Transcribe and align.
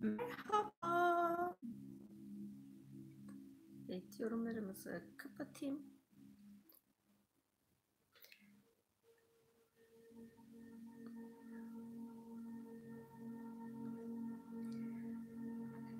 Merhaba. 0.00 1.56
Evet, 3.88 4.20
yorumlarımızı 4.20 5.02
kapatayım. 5.16 5.82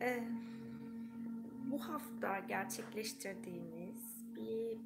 Ee, 0.02 0.28
bu 1.70 1.88
hafta 1.88 2.38
gerçekleştirdiğimiz 2.38 4.34
bir 4.36 4.78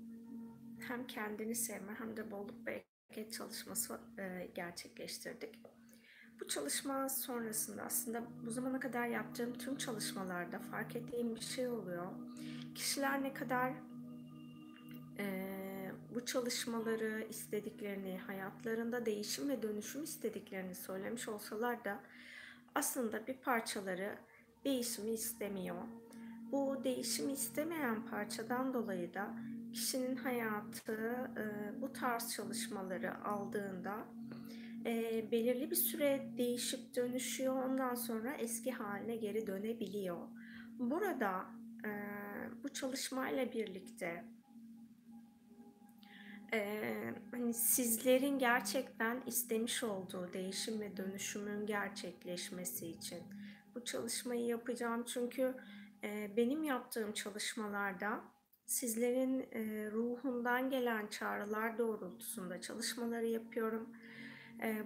hem 0.89 1.07
kendini 1.07 1.55
sevme 1.55 1.95
hem 1.99 2.17
de 2.17 2.31
bolluk 2.31 2.67
bereket 2.67 3.33
çalışması 3.33 4.01
e, 4.19 4.51
gerçekleştirdik. 4.55 5.74
Bu 6.45 6.49
çalışma 6.49 7.09
sonrasında 7.09 7.83
aslında 7.83 8.23
bu 8.47 8.51
zamana 8.51 8.81
kadar 8.81 9.07
yaptığım 9.07 9.53
tüm 9.53 9.77
çalışmalarda 9.77 10.59
fark 10.59 10.96
ettiğim 10.96 11.37
bir 11.37 11.41
şey 11.41 11.68
oluyor. 11.68 12.07
Kişiler 12.75 13.23
ne 13.23 13.35
kadar 13.35 13.73
e, 15.18 15.46
bu 16.15 16.25
çalışmaları 16.25 17.27
istediklerini, 17.31 18.18
hayatlarında 18.27 19.07
değişim 19.07 19.49
ve 19.49 19.63
dönüşüm 19.63 20.04
istediklerini 20.04 20.75
söylemiş 20.75 21.29
olsalar 21.29 21.85
da 21.85 22.01
aslında 22.75 23.26
bir 23.26 23.35
parçaları 23.35 24.15
değişimi 24.65 25.11
istemiyor. 25.11 25.82
Bu 26.53 26.85
değişimi 26.85 27.32
istemeyen 27.32 28.07
parçadan 28.07 28.75
dolayı 28.75 29.15
da 29.15 29.35
kişinin 29.73 30.17
hayatı 30.17 30.93
e, 31.37 31.73
bu 31.82 31.93
tarz 31.93 32.33
çalışmaları 32.33 33.25
aldığında 33.25 33.97
e, 34.87 35.25
belirli 35.33 35.70
bir 35.70 35.77
süre 35.77 36.29
değişip 36.39 36.97
dönüşüyor. 36.97 37.65
Ondan 37.65 37.95
sonra 37.95 38.34
eski 38.34 38.73
haline 38.73 39.17
geri 39.17 39.47
dönebiliyor. 39.47 40.29
Burada 40.79 41.47
e, 41.85 41.91
bu 42.65 42.69
çalışmayla 42.69 43.53
birlikte 43.53 44.25
e, 46.53 46.91
hani 47.31 47.55
sizlerin 47.55 48.39
gerçekten 48.39 49.23
istemiş 49.27 49.85
olduğu 49.85 50.33
değişim 50.33 50.81
ve 50.81 50.97
dönüşümün 50.97 51.67
gerçekleşmesi 51.67 52.87
için 52.87 53.23
bu 53.75 53.85
çalışmayı 53.85 54.47
yapacağım. 54.47 55.05
Çünkü 55.05 55.55
e, 56.05 56.31
benim 56.37 56.63
yaptığım 56.63 57.13
çalışmalarda 57.13 58.21
sizlerin 58.67 59.41
e, 59.41 59.91
ruhundan 59.91 60.71
gelen 60.71 61.07
çağrılar 61.07 61.79
doğrultusunda 61.79 62.61
çalışmaları 62.61 63.27
yapıyorum 63.27 63.89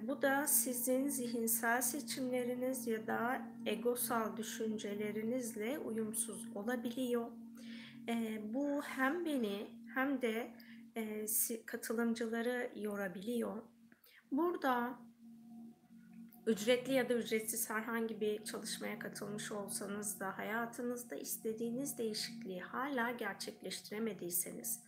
bu 0.03 0.23
da 0.23 0.47
sizin 0.47 1.09
zihinsel 1.09 1.83
seçimleriniz 1.83 2.87
ya 2.87 3.07
da 3.07 3.43
egosal 3.67 4.37
düşüncelerinizle 4.37 5.79
uyumsuz 5.79 6.57
olabiliyor. 6.57 7.27
E, 8.09 8.41
bu 8.55 8.83
hem 8.83 9.25
beni 9.25 9.67
hem 9.95 10.23
de 10.23 10.51
e, 10.97 11.27
katılımcıları 11.67 12.71
yorabiliyor. 12.77 13.63
Burada 14.33 14.99
ücretli 16.47 16.93
ya 16.93 17.09
da 17.09 17.15
ücretsiz 17.15 17.71
herhangi 17.71 18.21
bir 18.21 18.45
çalışmaya 18.45 18.99
katılmış 18.99 19.53
olsanız 19.53 20.21
da 20.21 20.39
hayatınızda 20.39 21.17
istediğiniz 21.17 21.99
değişikliği 21.99 22.61
hala 22.61 23.11
gerçekleştiremediyseniz 23.11 24.81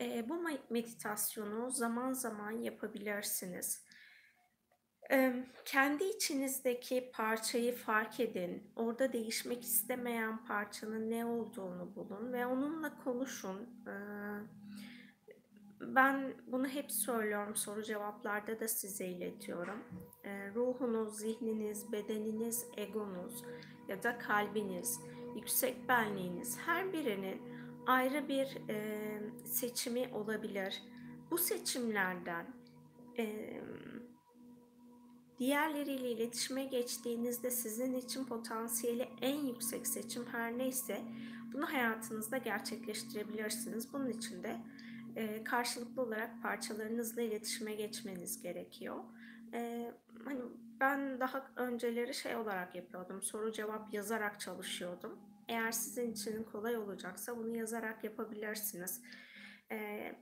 e, 0.00 0.28
bu 0.28 0.42
meditasyonu 0.70 1.70
zaman 1.70 2.12
zaman 2.12 2.50
yapabilirsiniz. 2.50 3.87
Kendi 5.64 6.04
içinizdeki 6.04 7.10
parçayı 7.14 7.76
fark 7.76 8.20
edin. 8.20 8.62
Orada 8.76 9.12
değişmek 9.12 9.64
istemeyen 9.64 10.44
parçanın 10.44 11.10
ne 11.10 11.24
olduğunu 11.24 11.96
bulun 11.96 12.32
ve 12.32 12.46
onunla 12.46 12.98
konuşun. 13.04 13.68
Ben 15.80 16.34
bunu 16.46 16.68
hep 16.68 16.92
söylüyorum, 16.92 17.56
soru 17.56 17.82
cevaplarda 17.82 18.60
da 18.60 18.68
size 18.68 19.06
iletiyorum. 19.06 19.84
Ruhunuz, 20.54 21.18
zihniniz, 21.18 21.92
bedeniniz, 21.92 22.66
egonuz 22.76 23.44
ya 23.88 24.02
da 24.02 24.18
kalbiniz, 24.18 25.00
yüksek 25.36 25.88
benliğiniz 25.88 26.58
her 26.58 26.92
birinin 26.92 27.42
ayrı 27.86 28.28
bir 28.28 28.58
seçimi 29.44 30.08
olabilir. 30.12 30.82
Bu 31.30 31.38
seçimlerden 31.38 32.46
Diğerleriyle 35.38 36.10
iletişime 36.10 36.64
geçtiğinizde 36.64 37.50
sizin 37.50 37.94
için 37.94 38.24
potansiyeli 38.24 39.08
en 39.22 39.36
yüksek 39.36 39.86
seçim 39.86 40.26
her 40.26 40.58
neyse 40.58 41.02
bunu 41.52 41.72
hayatınızda 41.72 42.38
gerçekleştirebilirsiniz. 42.38 43.92
Bunun 43.92 44.10
için 44.10 44.42
de 44.42 44.56
e, 45.16 45.44
karşılıklı 45.44 46.02
olarak 46.02 46.42
parçalarınızla 46.42 47.22
iletişime 47.22 47.74
geçmeniz 47.74 48.42
gerekiyor. 48.42 48.96
E, 49.52 49.92
hani 50.24 50.40
ben 50.80 51.20
daha 51.20 51.50
önceleri 51.56 52.14
şey 52.14 52.36
olarak 52.36 52.74
yapıyordum, 52.74 53.22
soru 53.22 53.52
cevap 53.52 53.94
yazarak 53.94 54.40
çalışıyordum. 54.40 55.18
Eğer 55.48 55.72
sizin 55.72 56.12
için 56.12 56.42
kolay 56.44 56.76
olacaksa 56.76 57.36
bunu 57.36 57.56
yazarak 57.56 58.04
yapabilirsiniz. 58.04 59.02
E, 59.72 60.12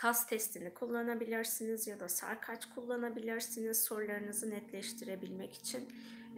kas 0.00 0.26
testini 0.26 0.74
kullanabilirsiniz 0.74 1.86
ya 1.86 2.00
da 2.00 2.08
sarkaç 2.08 2.66
kullanabilirsiniz 2.74 3.82
sorularınızı 3.82 4.50
netleştirebilmek 4.50 5.54
için. 5.54 5.88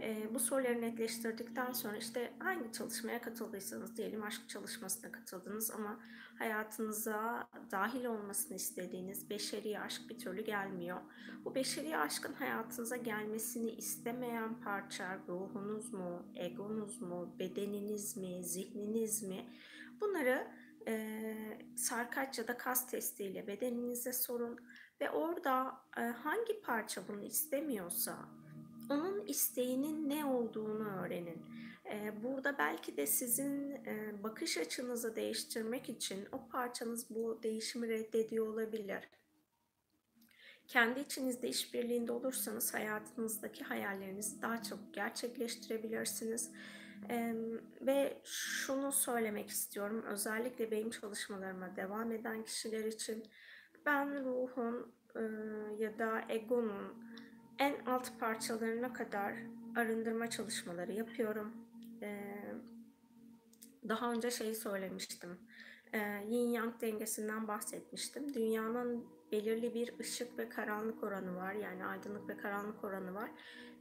E, 0.01 0.35
bu 0.35 0.39
soruları 0.39 0.81
netleştirdikten 0.81 1.73
sonra 1.73 1.97
işte 1.97 2.33
hangi 2.39 2.73
çalışmaya 2.73 3.23
katıldıysanız 3.23 3.97
diyelim 3.97 4.23
aşk 4.23 4.49
çalışmasına 4.49 5.13
katıldınız 5.13 5.71
ama 5.71 6.01
hayatınıza 6.39 7.49
dahil 7.71 8.05
olmasını 8.05 8.57
istediğiniz 8.57 9.31
beşeri 9.31 9.81
aşk 9.81 10.03
bir 10.09 10.19
türlü 10.19 10.45
gelmiyor. 10.45 11.01
Bu 11.45 11.55
beşeri 11.55 11.97
aşkın 11.97 12.33
hayatınıza 12.33 12.97
gelmesini 12.97 13.71
istemeyen 13.71 14.61
parça 14.61 15.19
ruhunuz 15.29 15.93
mu, 15.93 16.27
egonuz 16.35 17.03
mu, 17.03 17.35
bedeniniz 17.39 18.17
mi, 18.17 18.45
zihniniz 18.45 19.23
mi? 19.23 19.47
Bunları 20.01 20.62
e, 20.89 21.35
sarkaç 21.77 22.39
ya 22.39 22.49
da 22.49 22.57
kas 22.57 22.87
testiyle 22.87 23.47
bedeninize 23.47 24.13
sorun 24.13 24.61
ve 25.01 25.11
orada 25.11 25.75
e, 25.97 26.01
hangi 26.01 26.61
parça 26.61 27.09
bunu 27.09 27.23
istemiyorsa 27.23 28.29
onun 28.91 29.27
isteğinin 29.27 30.09
ne 30.09 30.25
olduğunu 30.25 30.89
öğrenin. 30.89 31.43
E, 31.93 32.23
burada 32.23 32.59
belki 32.59 32.97
de 32.97 33.07
sizin 33.07 33.71
e, 33.71 34.23
bakış 34.23 34.59
açınızı 34.59 35.17
değiştirmek 35.17 35.89
için 35.89 36.29
o 36.33 36.49
parçanız 36.49 37.11
bu 37.11 37.41
değişimi 37.43 37.89
reddediyor 37.89 38.47
olabilir. 38.47 39.09
Kendi 40.69 41.01
içinizde 41.01 41.49
işbirliğinde 41.49 42.13
olursanız 42.13 42.75
hayatınızdaki 42.75 43.65
hayallerinizi 43.65 44.43
daha 44.43 44.63
çok 44.63 44.95
gerçekleştirebilirsiniz 44.95 46.51
ve 47.81 48.21
şunu 48.25 48.93
söylemek 48.93 49.51
istiyorum, 49.51 50.03
özellikle 50.03 50.71
benim 50.71 50.91
çalışmalarıma 50.91 51.77
devam 51.77 52.13
eden 52.13 52.45
kişiler 52.45 52.85
için 52.85 53.23
ben 53.87 54.25
ruhun 54.25 54.93
e, 55.17 55.23
ya 55.79 55.99
da 55.99 56.25
egonun 56.29 57.05
en 57.59 57.85
alt 57.87 58.21
parçalarına 58.21 58.93
kadar 58.93 59.35
arındırma 59.77 60.31
çalışmaları 60.31 60.93
yapıyorum. 60.93 61.53
Ee, 62.03 62.55
daha 63.89 64.13
önce 64.13 64.31
şeyi 64.31 64.55
söylemiştim, 64.55 65.39
e, 65.93 65.99
yin 66.29 66.49
yang 66.49 66.81
dengesinden 66.81 67.49
bahsetmiştim. 67.49 68.35
Dünyanın 68.35 69.05
belirli 69.33 69.75
bir 69.75 69.99
ışık 69.99 70.39
ve 70.39 70.49
karanlık 70.49 71.05
oranı 71.05 71.37
var, 71.37 71.53
yani 71.53 71.85
aydınlık 71.85 72.29
ve 72.29 72.37
karanlık 72.37 72.85
oranı 72.85 73.15
var 73.15 73.31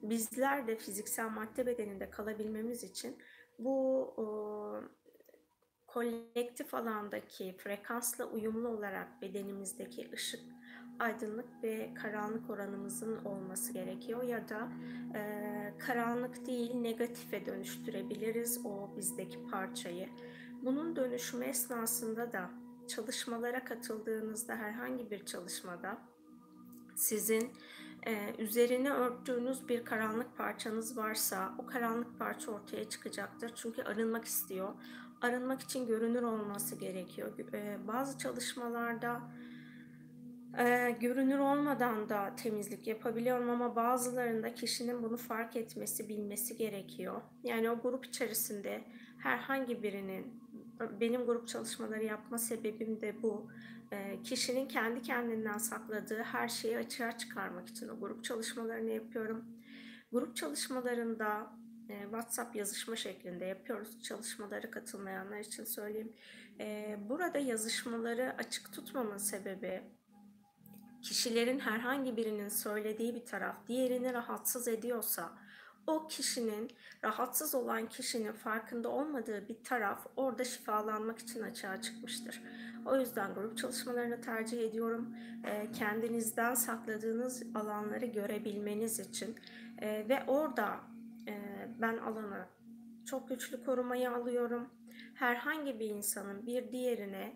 bizler 0.02 0.68
de 0.68 0.76
fiziksel 0.76 1.30
madde 1.30 1.66
bedeninde 1.66 2.10
kalabilmemiz 2.10 2.84
için 2.84 3.18
bu 3.60 4.02
o, 4.18 4.84
kolektif 5.88 6.74
alandaki 6.74 7.56
frekansla 7.58 8.26
uyumlu 8.26 8.68
olarak 8.68 9.22
bedenimizdeki 9.22 10.10
ışık, 10.14 10.42
aydınlık 11.00 11.64
ve 11.64 11.94
karanlık 11.94 12.50
oranımızın 12.50 13.26
olması 13.26 13.74
gerekiyor 13.74 14.24
ya 14.24 14.50
da 14.50 14.72
e, 15.16 15.74
karanlık 15.80 16.46
değil 16.46 16.76
negatife 16.76 17.46
dönüştürebiliriz 17.46 18.66
o 18.66 18.98
bizdeki 18.98 19.44
parçayı. 19.52 20.10
Bunun 20.62 20.96
dönüşümü 20.96 21.46
esnasında 21.46 22.32
da 22.32 22.50
çalışmalara 22.92 23.64
katıldığınızda 23.64 24.56
herhangi 24.56 25.12
bir 25.12 25.26
çalışmada 25.26 25.98
sizin 26.96 27.52
e, 28.08 28.36
üzerine 28.38 28.90
örttüğünüz 28.90 29.70
bir 29.70 29.86
karanlık 29.86 30.38
parçanız 30.38 30.98
varsa 30.98 31.56
o 31.60 31.66
karanlık 31.66 32.20
parça 32.20 32.52
ortaya 32.52 32.90
çıkacaktır. 32.90 33.52
Çünkü 33.56 33.82
arınmak 33.84 34.26
istiyor. 34.26 34.74
Arınmak 35.22 35.62
için 35.62 35.88
görünür 35.88 36.24
olması 36.24 36.76
gerekiyor. 36.76 37.32
E, 37.54 37.88
bazı 37.88 38.18
çalışmalarda 38.18 39.22
Ee, 40.60 40.98
görünür 41.00 41.40
olmadan 41.40 42.10
da 42.10 42.36
temizlik 42.36 42.88
yapabiliyorum 42.88 43.50
ama 43.50 43.76
bazılarında 43.76 44.54
kişinin 44.54 45.04
bunu 45.04 45.18
fark 45.18 45.56
etmesi, 45.56 46.10
bilmesi 46.10 46.58
gerekiyor. 46.58 47.22
Yani 47.44 47.70
o 47.72 47.82
grup 47.82 48.06
içerisinde 48.06 48.84
herhangi 49.18 49.84
birinin 49.84 50.41
benim 51.00 51.26
grup 51.26 51.48
çalışmaları 51.48 52.04
yapma 52.04 52.38
sebebim 52.38 53.02
de 53.02 53.24
bu. 53.24 53.52
Ee, 53.94 54.20
kişinin 54.24 54.68
kendi 54.68 55.02
kendinden 55.02 55.58
sakladığı 55.58 56.24
her 56.24 56.50
şeyi 56.50 56.78
açığa 56.78 57.18
çıkarmak 57.18 57.70
için 57.70 57.88
o 57.88 58.00
grup 58.00 58.24
çalışmalarını 58.24 58.90
yapıyorum. 58.90 59.46
Grup 60.12 60.36
çalışmalarında 60.36 61.52
e, 61.90 62.02
WhatsApp 62.02 62.56
yazışma 62.56 62.96
şeklinde 62.96 63.46
yapıyoruz. 63.46 64.04
Çalışmaları 64.04 64.72
katılmayanlar 64.72 65.40
için 65.40 65.64
söyleyeyim. 65.64 66.14
E, 66.60 66.98
burada 67.10 67.38
yazışmaları 67.38 68.36
açık 68.38 68.74
tutmamın 68.74 69.18
sebebi 69.18 69.84
kişilerin 71.02 71.60
herhangi 71.60 72.18
birinin 72.18 72.50
söylediği 72.50 73.16
bir 73.16 73.26
taraf 73.26 73.56
diğerini 73.68 74.14
rahatsız 74.14 74.68
ediyorsa 74.68 75.32
o 75.88 76.08
kişinin 76.08 76.72
rahatsız 77.04 77.56
olan 77.56 77.90
kişinin 77.90 78.32
farkında 78.32 78.90
olmadığı 78.90 79.48
bir 79.48 79.64
taraf 79.64 80.08
orada 80.16 80.44
şifalanmak 80.44 81.20
için 81.20 81.42
açığa 81.42 81.82
çıkmıştır. 81.82 82.42
O 82.86 83.00
yüzden 83.00 83.34
grup 83.34 83.58
çalışmalarını 83.58 84.22
tercih 84.22 84.62
ediyorum. 84.62 85.16
E, 85.46 85.72
kendinizden 85.72 86.54
sakladığınız 86.54 87.44
alanları 87.56 88.06
görebilmeniz 88.06 89.00
için 89.00 89.36
e, 89.82 90.10
ve 90.10 90.24
orada 90.28 90.80
e, 91.28 91.68
ben 91.82 91.98
alanı 91.98 92.46
çok 93.06 93.30
güçlü 93.30 93.64
korumayı 93.66 94.12
alıyorum. 94.12 94.70
Herhangi 95.14 95.80
bir 95.80 95.90
insanın 95.90 96.46
bir 96.46 96.72
diğerine 96.72 97.36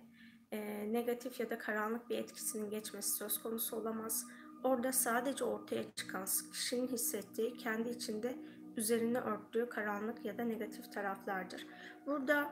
e, 0.52 0.94
negatif 0.94 1.40
ya 1.40 1.50
da 1.50 1.58
karanlık 1.58 2.10
bir 2.10 2.18
etkisinin 2.18 2.70
geçmesi 2.70 3.12
söz 3.12 3.44
konusu 3.44 3.76
olamaz. 3.76 4.26
Orada 4.66 4.92
sadece 4.92 5.44
ortaya 5.44 5.84
çıkan 5.96 6.26
kişinin 6.54 6.88
hissettiği 6.88 7.58
kendi 7.58 7.90
içinde 7.90 8.36
üzerine 8.78 9.20
örttüğü 9.20 9.70
karanlık 9.70 10.26
ya 10.26 10.38
da 10.38 10.44
negatif 10.44 10.92
taraflardır. 10.92 11.68
Burada 12.06 12.50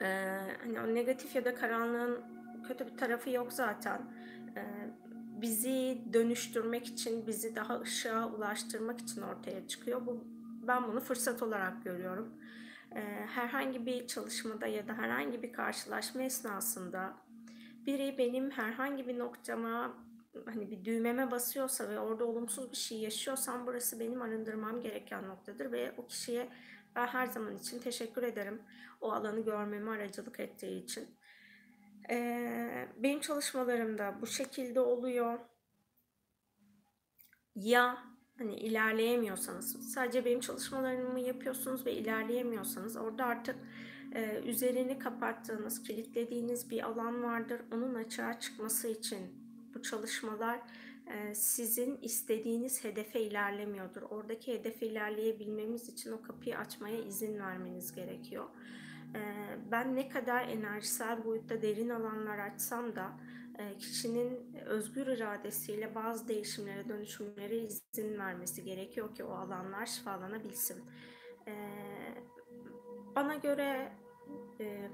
e, 0.00 0.06
hani 0.62 0.80
o 0.80 0.94
negatif 0.94 1.36
ya 1.36 1.44
da 1.44 1.54
karanlığın 1.54 2.24
kötü 2.68 2.86
bir 2.86 2.96
tarafı 2.96 3.30
yok 3.30 3.52
zaten. 3.52 4.00
E, 4.56 4.62
bizi 5.40 6.04
dönüştürmek 6.12 6.86
için, 6.86 7.26
bizi 7.26 7.56
daha 7.56 7.80
ışığa 7.80 8.28
ulaştırmak 8.28 9.00
için 9.00 9.22
ortaya 9.22 9.68
çıkıyor. 9.68 10.06
Bu 10.06 10.24
ben 10.62 10.88
bunu 10.88 11.00
fırsat 11.00 11.42
olarak 11.42 11.84
görüyorum. 11.84 12.34
E, 12.96 13.00
herhangi 13.26 13.86
bir 13.86 14.06
çalışmada 14.06 14.66
ya 14.66 14.88
da 14.88 14.94
herhangi 14.94 15.42
bir 15.42 15.52
karşılaşma 15.52 16.22
esnasında 16.22 17.14
biri 17.86 18.18
benim 18.18 18.50
herhangi 18.50 19.08
bir 19.08 19.18
noktama 19.18 20.05
hani 20.44 20.70
bir 20.70 20.84
düğmeme 20.84 21.30
basıyorsa 21.30 21.88
ve 21.88 21.98
orada 21.98 22.24
olumsuz 22.24 22.70
bir 22.70 22.76
şey 22.76 22.98
yaşıyorsam 22.98 23.66
burası 23.66 24.00
benim 24.00 24.22
arındırmam 24.22 24.80
gereken 24.80 25.28
noktadır 25.28 25.72
ve 25.72 25.94
o 25.96 26.06
kişiye 26.06 26.48
ben 26.96 27.06
her 27.06 27.26
zaman 27.26 27.56
için 27.56 27.78
teşekkür 27.78 28.22
ederim 28.22 28.62
o 29.00 29.12
alanı 29.12 29.40
görmemi 29.40 29.90
aracılık 29.90 30.40
ettiği 30.40 30.84
için. 30.84 31.08
Ee, 32.10 32.88
benim 32.96 33.20
çalışmalarımda 33.20 34.18
bu 34.20 34.26
şekilde 34.26 34.80
oluyor. 34.80 35.38
Ya 37.54 37.98
hani 38.38 38.56
ilerleyemiyorsanız 38.56 39.92
sadece 39.92 40.24
benim 40.24 40.40
çalışmalarımı 40.40 41.20
yapıyorsunuz 41.20 41.86
ve 41.86 41.92
ilerleyemiyorsanız 41.92 42.96
orada 42.96 43.24
artık 43.24 43.56
e, 44.14 44.42
üzerini 44.44 44.98
kapattığınız, 44.98 45.82
kilitlediğiniz 45.82 46.70
bir 46.70 46.82
alan 46.82 47.22
vardır. 47.22 47.60
Onun 47.72 47.94
açığa 47.94 48.40
çıkması 48.40 48.88
için 48.88 49.45
bu 49.76 49.82
çalışmalar 49.82 50.60
e, 51.06 51.34
sizin 51.34 51.98
istediğiniz 52.02 52.84
hedefe 52.84 53.20
ilerlemiyordur. 53.20 54.02
Oradaki 54.02 54.54
hedefe 54.54 54.86
ilerleyebilmemiz 54.86 55.88
için 55.88 56.12
o 56.12 56.22
kapıyı 56.22 56.58
açmaya 56.58 56.98
izin 56.98 57.38
vermeniz 57.38 57.92
gerekiyor. 57.92 58.44
E, 59.14 59.20
ben 59.70 59.96
ne 59.96 60.08
kadar 60.08 60.48
enerjisel 60.48 61.24
boyutta 61.24 61.62
derin 61.62 61.88
alanlar 61.88 62.38
açsam 62.38 62.96
da 62.96 63.12
e, 63.58 63.78
kişinin 63.78 64.54
özgür 64.66 65.06
iradesiyle 65.06 65.94
bazı 65.94 66.28
değişimlere, 66.28 66.88
dönüşümlere 66.88 67.56
izin 67.56 68.18
vermesi 68.18 68.64
gerekiyor 68.64 69.14
ki 69.14 69.24
o 69.24 69.30
alanlar 69.30 69.86
şifalanabilsin. 69.86 70.84
Bana 73.16 73.34
göre 73.34 73.92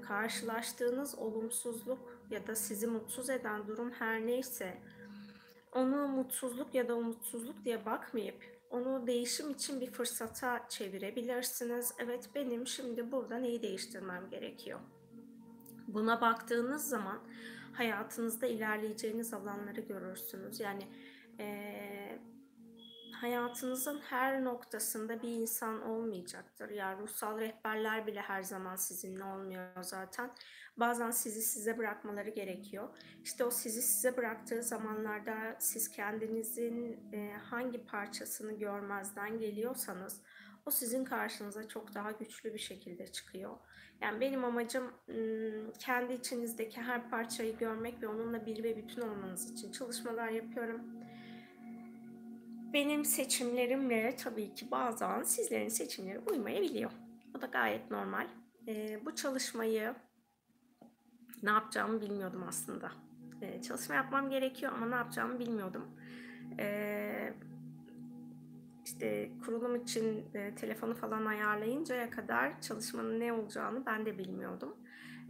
karşılaştığınız 0.01 1.19
olumsuzluk 1.19 2.19
ya 2.29 2.47
da 2.47 2.55
sizi 2.55 2.87
mutsuz 2.87 3.29
eden 3.29 3.67
durum 3.67 3.91
her 3.91 4.27
neyse 4.27 4.77
onu 5.71 6.07
mutsuzluk 6.07 6.75
ya 6.75 6.87
da 6.87 6.95
umutsuzluk 6.95 7.65
diye 7.65 7.85
bakmayıp 7.85 8.53
onu 8.69 9.07
değişim 9.07 9.49
için 9.49 9.81
bir 9.81 9.91
fırsata 9.91 10.65
çevirebilirsiniz. 10.69 11.93
Evet 11.99 12.29
benim 12.35 12.67
şimdi 12.67 13.11
burada 13.11 13.37
neyi 13.37 13.61
değiştirmem 13.61 14.29
gerekiyor? 14.29 14.79
Buna 15.87 16.21
baktığınız 16.21 16.89
zaman 16.89 17.19
hayatınızda 17.73 18.47
ilerleyeceğiniz 18.47 19.33
alanları 19.33 19.81
görürsünüz. 19.81 20.59
Yani 20.59 20.87
e, 21.39 22.19
hayatınızın 23.23 23.99
her 23.99 24.43
noktasında 24.43 25.21
bir 25.21 25.29
insan 25.29 25.81
olmayacaktır. 25.81 26.69
Yani 26.69 27.01
ruhsal 27.01 27.39
rehberler 27.39 28.07
bile 28.07 28.21
her 28.21 28.43
zaman 28.43 28.75
sizinle 28.75 29.23
olmuyor 29.23 29.83
zaten. 29.83 30.31
Bazen 30.77 31.11
sizi 31.11 31.41
size 31.41 31.77
bırakmaları 31.77 32.29
gerekiyor. 32.29 32.89
İşte 33.23 33.45
o 33.45 33.51
sizi 33.51 33.81
size 33.81 34.17
bıraktığı 34.17 34.63
zamanlarda 34.63 35.55
siz 35.59 35.91
kendinizin 35.91 36.99
e, 37.13 37.33
hangi 37.37 37.85
parçasını 37.85 38.53
görmezden 38.53 39.39
geliyorsanız 39.39 40.21
o 40.65 40.71
sizin 40.71 41.05
karşınıza 41.05 41.67
çok 41.67 41.93
daha 41.93 42.11
güçlü 42.11 42.53
bir 42.53 42.59
şekilde 42.59 43.07
çıkıyor. 43.07 43.57
Yani 44.01 44.21
benim 44.21 44.45
amacım 44.45 44.93
kendi 45.79 46.13
içinizdeki 46.13 46.81
her 46.81 47.09
parçayı 47.09 47.57
görmek 47.57 48.01
ve 48.01 48.07
onunla 48.07 48.45
bir 48.45 48.63
ve 48.63 48.77
bütün 48.77 49.01
olmanız 49.01 49.51
için 49.51 49.71
çalışmalar 49.71 50.29
yapıyorum. 50.29 51.02
Benim 52.73 53.05
seçimlerimle 53.05 54.15
tabii 54.15 54.55
ki 54.55 54.71
bazen 54.71 55.23
sizlerin 55.23 55.67
seçimleri 55.67 56.19
uymayabiliyor. 56.19 56.91
O 57.37 57.41
da 57.41 57.45
gayet 57.45 57.91
normal. 57.91 58.27
bu 59.05 59.15
çalışmayı 59.15 59.95
ne 61.43 61.49
yapacağımı 61.49 62.01
bilmiyordum 62.01 62.43
aslında. 62.47 62.91
Ee, 63.41 63.61
çalışma 63.61 63.95
yapmam 63.95 64.29
gerekiyor 64.29 64.71
ama 64.75 64.85
ne 64.85 64.95
yapacağımı 64.95 65.39
bilmiyordum. 65.39 65.85
Ee, 66.59 67.33
işte 68.85 69.31
kurulum 69.45 69.75
için 69.75 70.25
e, 70.33 70.55
telefonu 70.55 70.95
falan 70.95 71.25
ayarlayıncaya 71.25 72.09
kadar 72.09 72.61
çalışmanın 72.61 73.19
ne 73.19 73.33
olacağını 73.33 73.85
ben 73.85 74.05
de 74.05 74.17
bilmiyordum. 74.17 74.77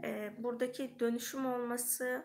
Ee, 0.03 0.33
buradaki 0.37 0.99
dönüşüm 0.99 1.45
olması 1.45 2.23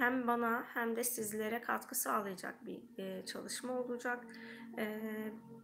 hem 0.00 0.26
bana 0.26 0.64
hem 0.74 0.96
de 0.96 1.04
sizlere 1.04 1.60
katkı 1.60 1.94
sağlayacak 1.94 2.66
bir 2.66 2.80
e, 2.98 3.26
çalışma 3.26 3.72
olacak. 3.72 4.26
E, 4.78 5.00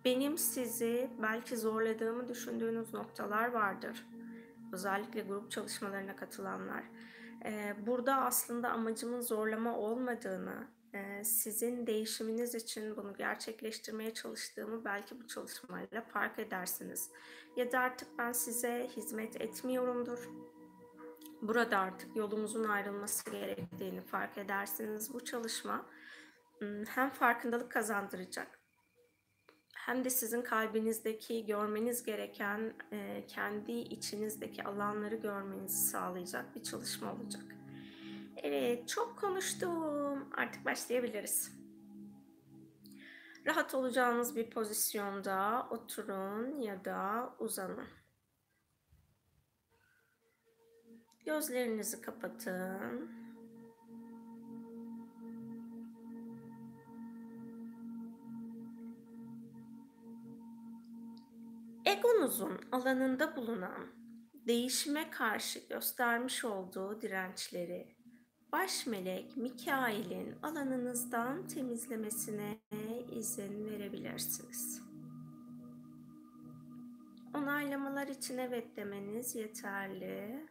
benim 0.05 0.38
sizi 0.38 1.11
belki 1.23 1.57
zorladığımı 1.57 2.28
düşündüğünüz 2.28 2.95
noktalar 2.95 3.52
vardır. 3.52 4.07
Özellikle 4.73 5.21
grup 5.21 5.50
çalışmalarına 5.50 6.16
katılanlar. 6.16 6.85
Ee, 7.45 7.75
burada 7.87 8.16
aslında 8.16 8.71
amacımın 8.71 9.21
zorlama 9.21 9.78
olmadığını, 9.78 10.66
e, 10.95 11.25
sizin 11.25 11.87
değişiminiz 11.87 12.55
için 12.55 12.97
bunu 12.97 13.14
gerçekleştirmeye 13.14 14.14
çalıştığımı 14.14 14.85
belki 14.85 15.21
bu 15.21 15.26
çalışmayla 15.26 16.02
fark 16.02 16.38
edersiniz. 16.38 17.11
Ya 17.57 17.73
da 17.73 17.78
artık 17.78 18.09
ben 18.19 18.33
size 18.33 18.88
hizmet 18.97 19.40
etmiyorumdur. 19.40 20.28
Burada 21.43 21.78
artık 21.78 22.16
yolumuzun 22.16 22.64
ayrılması 22.64 23.31
gerektiğini 23.31 24.00
fark 24.00 24.38
edersiniz. 24.38 25.14
Bu 25.14 25.25
çalışma 25.25 25.87
hem 26.88 27.11
farkındalık 27.11 27.73
kazandıracak 27.73 28.61
hem 29.87 30.05
de 30.05 30.11
sizin 30.11 30.43
kalbinizdeki 30.43 31.47
görmeniz 31.47 32.02
gereken 32.02 32.75
kendi 33.28 33.73
içinizdeki 33.73 34.64
alanları 34.64 35.16
görmenizi 35.16 35.88
sağlayacak 35.88 36.55
bir 36.55 36.62
çalışma 36.62 37.12
olacak. 37.12 37.45
Evet, 38.37 38.88
çok 38.88 39.19
konuştum. 39.19 40.28
Artık 40.37 40.64
başlayabiliriz. 40.64 41.52
Rahat 43.47 43.75
olacağınız 43.75 44.37
bir 44.37 44.50
pozisyonda 44.50 45.66
oturun 45.71 46.61
ya 46.61 46.85
da 46.85 47.35
uzanın. 47.38 47.88
Gözlerinizi 51.26 52.00
kapatın. 52.00 53.11
egonuzun 61.85 62.61
alanında 62.73 63.37
bulunan 63.37 63.87
değişime 64.47 65.11
karşı 65.11 65.59
göstermiş 65.68 66.45
olduğu 66.45 67.00
dirençleri 67.00 67.97
baş 68.52 68.87
melek 68.87 69.37
Mikail'in 69.37 70.35
alanınızdan 70.42 71.49
temizlemesine 71.49 72.59
izin 73.12 73.66
verebilirsiniz. 73.71 74.83
Onaylamalar 77.35 78.09
için 78.09 78.38
evet 78.38 78.76
demeniz 78.76 79.35
yeterli. 79.35 80.47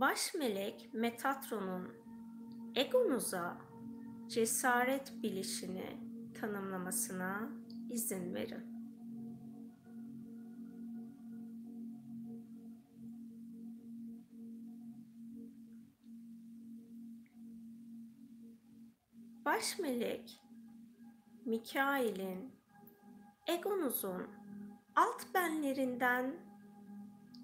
Baş 0.00 0.34
melek 0.34 0.90
Metatron'un 0.92 1.88
egonuza 2.74 3.58
cesaret 4.28 5.12
bilişini 5.22 5.96
tanımlamasına 6.40 7.50
izin 7.90 8.34
verin. 8.34 8.64
Baş 19.44 19.78
melek 19.78 20.40
Mikail'in 21.44 22.52
egonuzun 23.46 24.26
alt 24.96 25.34
benlerinden 25.34 26.34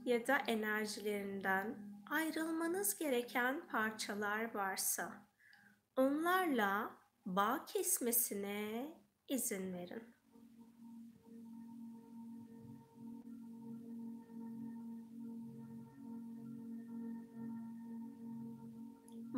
ya 0.04 0.26
da 0.26 0.36
enerjilerinden 0.36 1.85
ayrılmanız 2.10 2.98
gereken 2.98 3.66
parçalar 3.66 4.54
varsa 4.54 5.12
onlarla 5.96 6.90
bağ 7.26 7.64
kesmesine 7.64 8.94
izin 9.28 9.72
verin. 9.72 10.16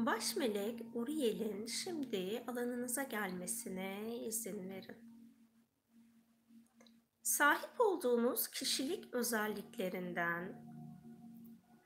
Baş 0.06 0.36
melek 0.36 0.80
Uriel'in 0.94 1.66
şimdi 1.66 2.44
alanınıza 2.46 3.02
gelmesine 3.02 4.18
izin 4.26 4.68
verin. 4.68 4.96
Sahip 7.22 7.80
olduğunuz 7.80 8.48
kişilik 8.48 9.14
özelliklerinden, 9.14 10.68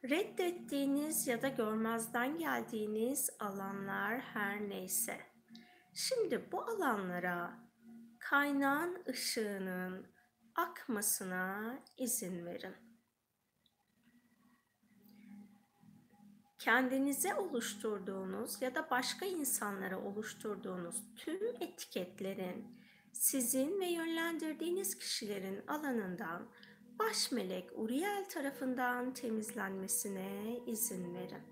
reddettiğiniz 0.05 1.27
ya 1.27 1.43
da 1.43 1.49
görmezden 1.49 2.39
geldiğiniz 2.39 3.31
alanlar 3.39 4.21
her 4.21 4.69
neyse. 4.69 5.21
Şimdi 5.95 6.53
bu 6.53 6.63
alanlara 6.63 7.59
kaynağın 8.19 9.05
ışığının 9.09 10.07
akmasına 10.55 11.79
izin 11.99 12.47
verin. 12.47 12.93
kendinize 16.63 17.35
oluşturduğunuz 17.35 18.63
ya 18.63 18.75
da 18.75 18.91
başka 18.91 19.27
insanlara 19.27 20.01
oluşturduğunuz 20.01 20.97
tüm 21.17 21.47
etiketlerin 21.61 22.67
sizin 23.13 23.81
ve 23.81 23.87
yönlendirdiğiniz 23.87 24.99
kişilerin 24.99 25.67
alanından 25.67 26.49
baş 27.11 27.33
melek 27.33 27.71
Uriel 27.75 28.25
tarafından 28.29 29.15
temizlenmesine 29.15 30.61
izin 30.67 31.15
verin. 31.15 31.43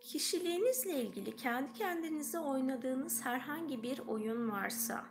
Kişiliğinizle 0.00 1.02
ilgili 1.02 1.36
kendi 1.36 1.72
kendinize 1.72 2.38
oynadığınız 2.38 3.24
herhangi 3.24 3.82
bir 3.82 3.98
oyun 3.98 4.50
varsa, 4.50 5.04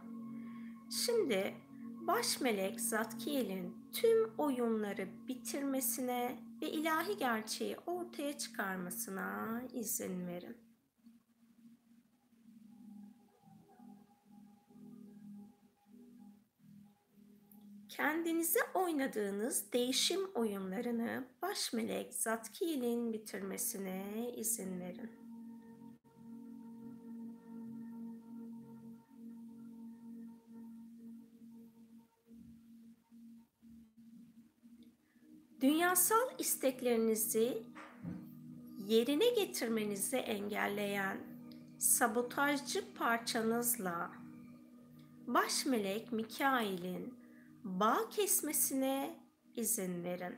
şimdi 1.06 1.56
baş 2.08 2.42
melek 2.42 2.82
Zatkiel'in 2.82 3.76
tüm 3.94 4.32
oyunları 4.38 5.08
bitirmesine 5.28 6.47
ve 6.62 6.72
ilahi 6.72 7.18
gerçeği 7.18 7.78
ortaya 7.78 8.38
çıkarmasına 8.38 9.62
izin 9.74 10.28
verin. 10.28 10.58
Kendinize 17.90 18.60
oynadığınız 18.74 19.74
değişim 19.74 20.20
oyunlarını 20.36 21.28
baş 21.42 21.74
melek 21.74 22.14
Zatkiel'in 22.14 23.14
bitirmesine 23.14 24.32
izin 24.36 24.80
verin. 24.80 25.27
Dünyasal 35.68 36.30
isteklerinizi 36.40 37.64
yerine 38.88 39.30
getirmenizi 39.30 40.18
engelleyen 40.18 41.18
sabotajcı 41.78 42.94
parçanızla 42.94 44.12
baş 45.28 45.66
melek 45.66 46.12
Mikail'in 46.12 47.20
bağ 47.64 48.10
kesmesine 48.10 49.20
izin 49.56 50.04
verin. 50.04 50.36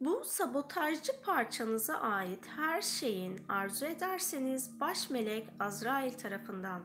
Bu 0.00 0.24
sabotajcı 0.24 1.12
parçanıza 1.22 1.94
ait 1.94 2.46
her 2.56 2.82
şeyin 2.82 3.40
arzu 3.48 3.86
ederseniz 3.86 4.80
baş 4.80 5.10
melek 5.10 5.48
Azrail 5.60 6.12
tarafından 6.12 6.82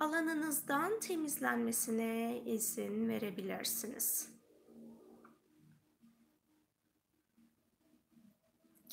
alanınızdan 0.00 1.00
temizlenmesine 1.00 2.42
izin 2.46 3.08
verebilirsiniz. 3.08 4.41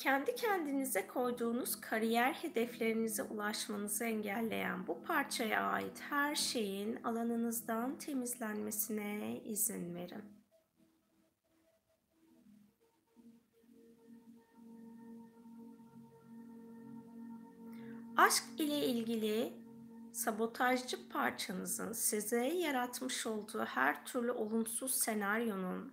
Kendi 0.00 0.34
kendinize 0.34 1.06
koyduğunuz 1.06 1.80
kariyer 1.80 2.32
hedeflerinize 2.32 3.22
ulaşmanızı 3.22 4.04
engelleyen 4.04 4.86
bu 4.86 5.02
parçaya 5.02 5.62
ait 5.62 6.00
her 6.10 6.34
şeyin 6.34 7.02
alanınızdan 7.04 7.98
temizlenmesine 7.98 9.40
izin 9.44 9.94
verin. 9.94 10.24
Aşk 18.16 18.44
ile 18.58 18.86
ilgili 18.86 19.52
sabotajcı 20.12 21.08
parçanızın 21.08 21.92
size 21.92 22.46
yaratmış 22.46 23.26
olduğu 23.26 23.64
her 23.64 24.06
türlü 24.06 24.32
olumsuz 24.32 24.94
senaryonun 24.94 25.92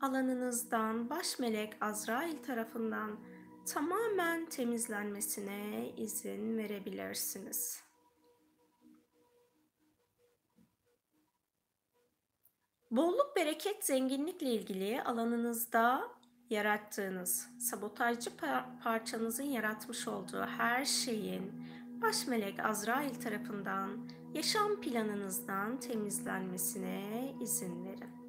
alanınızdan 0.00 1.10
baş 1.10 1.38
melek 1.38 1.76
Azrail 1.80 2.42
tarafından 2.42 3.18
tamamen 3.66 4.46
temizlenmesine 4.46 5.92
izin 5.96 6.58
verebilirsiniz. 6.58 7.82
Bolluk, 12.90 13.36
bereket, 13.36 13.84
zenginlikle 13.84 14.46
ilgili 14.46 15.02
alanınızda 15.02 16.08
yarattığınız, 16.50 17.48
sabotajcı 17.58 18.30
parçanızın 18.84 19.44
yaratmış 19.44 20.08
olduğu 20.08 20.42
her 20.42 20.84
şeyin 20.84 21.52
baş 22.02 22.26
melek 22.26 22.64
Azrail 22.64 23.14
tarafından 23.14 24.08
yaşam 24.34 24.80
planınızdan 24.80 25.80
temizlenmesine 25.80 27.34
izin 27.40 27.84
verin. 27.84 28.19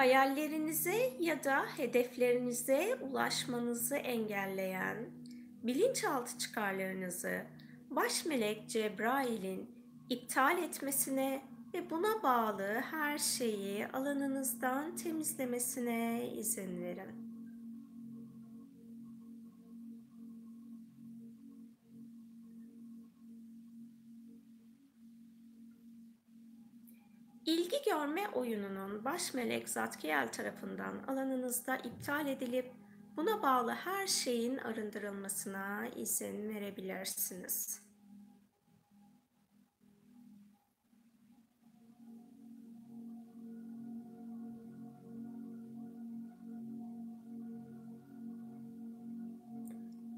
Hayallerinize 0.00 1.12
ya 1.20 1.44
da 1.44 1.66
hedeflerinize 1.76 2.94
ulaşmanızı 3.00 3.96
engelleyen 3.96 4.96
bilinçaltı 5.62 6.38
çıkarlarınızı 6.38 7.42
baş 7.90 8.26
melek 8.26 8.68
Cebrail'in 8.68 9.70
iptal 10.08 10.62
etmesine 10.62 11.42
ve 11.74 11.90
buna 11.90 12.22
bağlı 12.22 12.82
her 12.90 13.18
şeyi 13.18 13.86
alanınızdan 13.86 14.96
temizlemesine 14.96 16.30
izin 16.36 16.80
verin. 16.82 17.29
Görme 27.90 28.28
oyununun 28.28 29.04
baş 29.04 29.34
melek 29.34 29.68
Zatkiel 29.68 30.32
tarafından 30.32 31.02
alanınızda 31.08 31.76
iptal 31.76 32.26
edilip 32.26 32.72
Buna 33.16 33.42
bağlı 33.42 33.70
her 33.72 34.06
şeyin 34.06 34.58
arındırılmasına 34.58 35.88
izin 35.96 36.48
verebilirsiniz. 36.48 37.90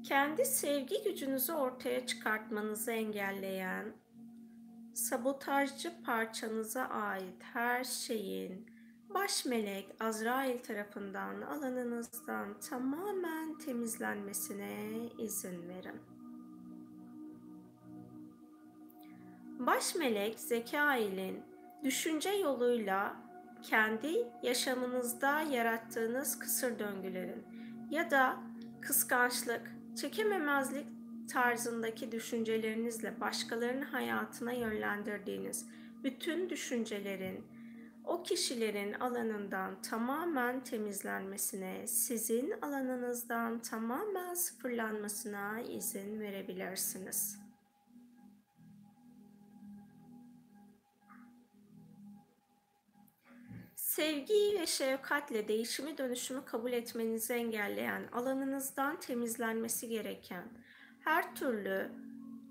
kendi 0.03 0.45
sevgi 0.45 1.03
gücünüzü 1.03 1.53
ortaya 1.53 2.05
çıkartmanızı 2.05 2.91
engelleyen, 2.91 3.85
sabotajcı 4.93 5.91
parçanıza 6.05 6.83
ait 6.83 7.43
her 7.53 7.83
şeyin 7.83 8.65
baş 9.09 9.45
melek 9.45 9.95
Azrail 9.99 10.59
tarafından 10.59 11.41
alanınızdan 11.41 12.59
tamamen 12.59 13.57
temizlenmesine 13.57 14.89
izin 15.17 15.69
verin. 15.69 16.01
Baş 19.59 19.95
melek 19.95 20.39
Zekail'in 20.39 21.43
düşünce 21.83 22.29
yoluyla 22.29 23.15
kendi 23.63 24.27
yaşamınızda 24.43 25.41
yarattığınız 25.41 26.39
kısır 26.39 26.79
döngülerin 26.79 27.43
ya 27.89 28.11
da 28.11 28.37
kıskançlık, 28.81 29.75
çekememezlik 29.95 30.87
tarzındaki 31.27 32.11
düşüncelerinizle 32.11 33.19
başkalarının 33.21 33.81
hayatına 33.81 34.51
yönlendirdiğiniz 34.51 35.65
bütün 36.03 36.49
düşüncelerin 36.49 37.45
o 38.05 38.23
kişilerin 38.23 38.93
alanından 38.93 39.81
tamamen 39.81 40.63
temizlenmesine, 40.63 41.87
sizin 41.87 42.51
alanınızdan 42.61 43.61
tamamen 43.61 44.33
sıfırlanmasına 44.33 45.61
izin 45.61 46.19
verebilirsiniz. 46.19 47.43
Sevgiyi 53.75 54.59
ve 54.59 54.65
şefkatle 54.65 55.47
değişimi 55.47 55.97
dönüşümü 55.97 56.45
kabul 56.45 56.71
etmenizi 56.71 57.33
engelleyen, 57.33 58.07
alanınızdan 58.11 58.99
temizlenmesi 58.99 59.89
gereken 59.89 60.43
her 61.03 61.35
türlü 61.35 61.91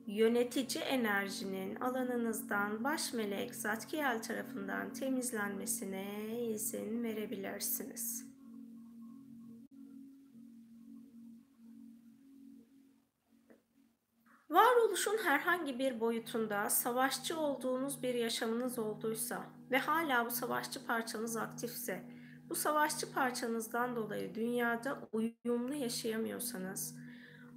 yönetici 0.06 0.85
enerjinin 0.85 1.76
alanınızdan 1.76 2.85
baş 2.85 3.12
melek 3.12 3.54
Zatkiel 3.54 4.23
tarafından 4.23 4.92
temizlenmesine 4.92 6.38
izin 6.49 7.02
verebilirsiniz. 7.02 8.32
Varoluşun 14.50 15.18
herhangi 15.25 15.78
bir 15.78 16.00
boyutunda 16.00 16.71
savaşçı 16.71 17.40
olduğunuz 17.40 18.02
bir 18.02 18.14
yaşamınız 18.14 18.78
olduysa 18.78 19.47
ve 19.71 19.78
hala 19.78 20.26
bu 20.26 20.30
savaşçı 20.30 20.87
parçanız 20.87 21.37
aktifse, 21.37 22.04
bu 22.49 22.54
savaşçı 22.54 23.12
parçanızdan 23.12 23.97
dolayı 23.97 24.35
dünyada 24.35 25.09
uyumlu 25.12 25.75
yaşayamıyorsanız, 25.75 26.97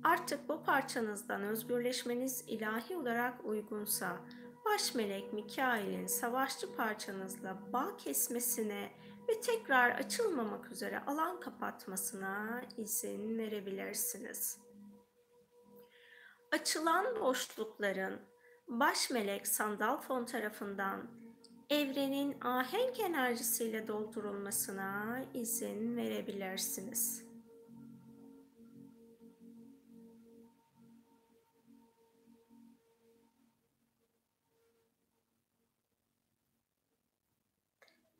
artık 0.05 0.49
bu 0.49 0.63
parçanızdan 0.63 1.41
özgürleşmeniz 1.41 2.43
ilahi 2.47 2.97
olarak 2.97 3.45
uygunsa, 3.45 4.17
baş 4.65 4.95
melek 4.95 5.33
Mikail'in 5.33 6.07
savaşçı 6.07 6.75
parçanızla 6.75 7.73
bağ 7.73 7.97
kesmesine 7.97 8.91
ve 9.29 9.41
tekrar 9.41 9.91
açılmamak 9.91 10.71
üzere 10.71 10.99
alan 10.99 11.39
kapatmasına 11.39 12.61
izin 12.77 13.37
verebilirsiniz.'' 13.37 14.65
Açılan 16.51 17.19
boşlukların 17.19 18.19
baş 18.67 19.09
melek 19.09 19.47
Sandalfon 19.47 20.25
tarafından 20.25 21.07
evrenin 21.69 22.41
ahenk 22.41 22.99
enerjisiyle 22.99 23.87
doldurulmasına 23.87 25.21
izin 25.33 25.97
verebilirsiniz. 25.97 27.24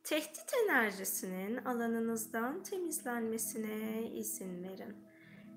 Tehdit 0.06 0.54
enerjisinin 0.64 1.58
alanınızdan 1.58 2.64
temizlenmesine 2.64 4.10
izin 4.12 4.64
verin. 4.64 4.96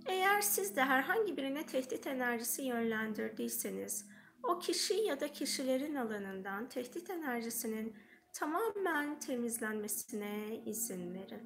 Eğer 0.07 0.41
siz 0.41 0.77
de 0.77 0.85
herhangi 0.85 1.37
birine 1.37 1.67
tehdit 1.67 2.07
enerjisi 2.07 2.63
yönlendirdiyseniz, 2.63 4.07
o 4.43 4.59
kişi 4.59 4.95
ya 4.95 5.21
da 5.21 5.33
kişilerin 5.33 5.95
alanından 5.95 6.69
tehdit 6.69 7.11
enerjisinin 7.11 7.97
tamamen 8.33 9.19
temizlenmesine 9.19 10.63
izin 10.67 11.15
verin. 11.15 11.43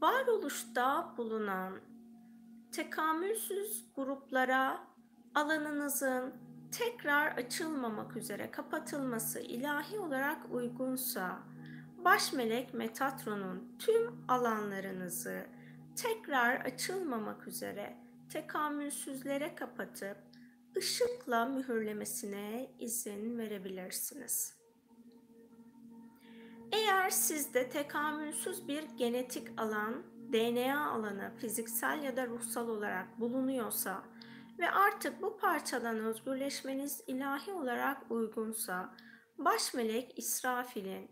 Varoluşta 0.00 1.14
bulunan 1.16 1.80
tekamülsüz 2.72 3.84
gruplara 3.96 4.93
alanınızın 5.34 6.34
tekrar 6.72 7.32
açılmamak 7.36 8.16
üzere 8.16 8.50
kapatılması 8.50 9.40
ilahi 9.40 9.98
olarak 9.98 10.38
uygunsa, 10.50 11.38
baş 12.04 12.32
melek 12.32 12.74
Metatron'un 12.74 13.76
tüm 13.78 14.24
alanlarınızı 14.28 15.46
tekrar 15.96 16.60
açılmamak 16.60 17.48
üzere 17.48 17.96
tekamülsüzlere 18.28 19.54
kapatıp 19.54 20.16
ışıkla 20.76 21.44
mühürlemesine 21.44 22.70
izin 22.78 23.38
verebilirsiniz. 23.38 24.54
Eğer 26.72 27.10
sizde 27.10 27.68
tekamülsüz 27.68 28.68
bir 28.68 28.82
genetik 28.82 29.48
alan, 29.56 30.02
DNA 30.32 30.90
alanı 30.90 31.32
fiziksel 31.36 32.02
ya 32.02 32.16
da 32.16 32.26
ruhsal 32.26 32.68
olarak 32.68 33.20
bulunuyorsa 33.20 34.02
ve 34.58 34.70
artık 34.70 35.22
bu 35.22 35.36
parçadan 35.36 35.98
özgürleşmeniz 35.98 37.04
ilahi 37.06 37.52
olarak 37.52 38.10
uygunsa, 38.10 38.96
baş 39.38 39.74
melek 39.74 40.18
İsrafil'in 40.18 41.10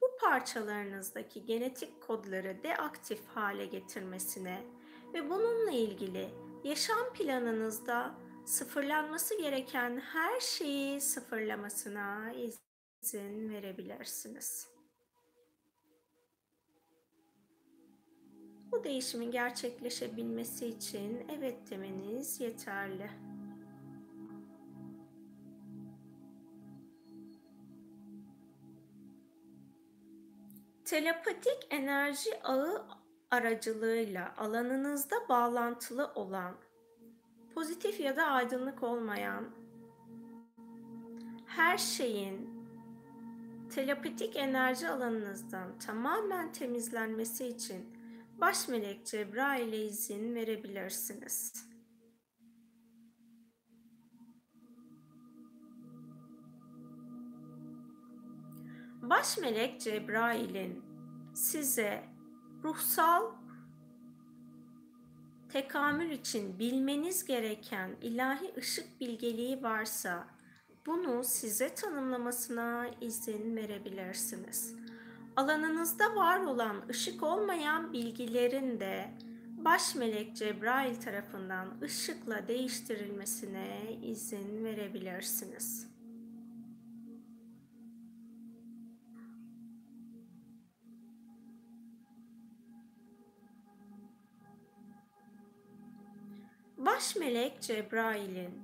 bu 0.00 0.06
parçalarınızdaki 0.20 1.44
genetik 1.44 2.02
kodları 2.02 2.62
deaktif 2.62 3.26
hale 3.26 3.66
getirmesine 3.66 4.64
ve 5.14 5.30
bununla 5.30 5.70
ilgili 5.70 6.30
yaşam 6.64 7.12
planınızda 7.12 8.14
sıfırlanması 8.46 9.38
gereken 9.38 10.00
her 10.00 10.40
şeyi 10.40 11.00
sıfırlamasına 11.00 12.32
izin 12.32 13.50
verebilirsiniz. 13.50 14.68
Değişimin 18.84 19.30
gerçekleşebilmesi 19.30 20.66
için 20.66 21.26
evet 21.38 21.70
demeniz 21.70 22.40
yeterli. 22.40 23.10
Telepatik 30.84 31.66
enerji 31.70 32.42
ağı 32.42 32.86
aracılığıyla 33.30 34.34
alanınızda 34.36 35.16
bağlantılı 35.28 36.12
olan, 36.14 36.54
pozitif 37.54 38.00
ya 38.00 38.16
da 38.16 38.24
aydınlık 38.24 38.82
olmayan 38.82 39.44
her 41.46 41.78
şeyin 41.78 42.50
telepatik 43.74 44.36
enerji 44.36 44.88
alanınızdan 44.88 45.78
tamamen 45.78 46.52
temizlenmesi 46.52 47.46
için 47.46 47.91
baş 48.42 48.68
melek 48.68 49.06
Cebrail'e 49.06 49.84
izin 49.86 50.34
verebilirsiniz. 50.34 51.52
Baş 59.02 59.38
melek 59.38 59.80
Cebrail'in 59.80 60.84
size 61.34 62.04
ruhsal 62.64 63.32
tekamül 65.52 66.10
için 66.10 66.58
bilmeniz 66.58 67.24
gereken 67.24 67.96
ilahi 68.00 68.54
ışık 68.56 69.00
bilgeliği 69.00 69.62
varsa 69.62 70.26
bunu 70.86 71.24
size 71.24 71.74
tanımlamasına 71.74 72.90
izin 73.00 73.56
verebilirsiniz 73.56 74.74
alanınızda 75.36 76.16
var 76.16 76.40
olan 76.40 76.76
ışık 76.88 77.22
olmayan 77.22 77.92
bilgilerin 77.92 78.80
de 78.80 79.10
baş 79.56 79.94
melek 79.94 80.36
Cebrail 80.36 80.94
tarafından 80.94 81.80
ışıkla 81.82 82.48
değiştirilmesine 82.48 83.98
izin 84.02 84.64
verebilirsiniz. 84.64 85.92
Baş 96.76 97.16
melek 97.16 97.62
Cebrail'in 97.62 98.62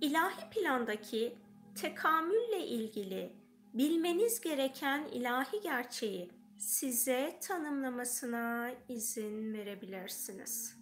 ilahi 0.00 0.50
plandaki 0.50 1.38
tekamülle 1.74 2.66
ilgili 2.66 3.43
bilmeniz 3.74 4.40
gereken 4.40 5.04
ilahi 5.12 5.60
gerçeği 5.60 6.30
size 6.58 7.38
tanımlamasına 7.42 8.70
izin 8.88 9.52
verebilirsiniz. 9.52 10.76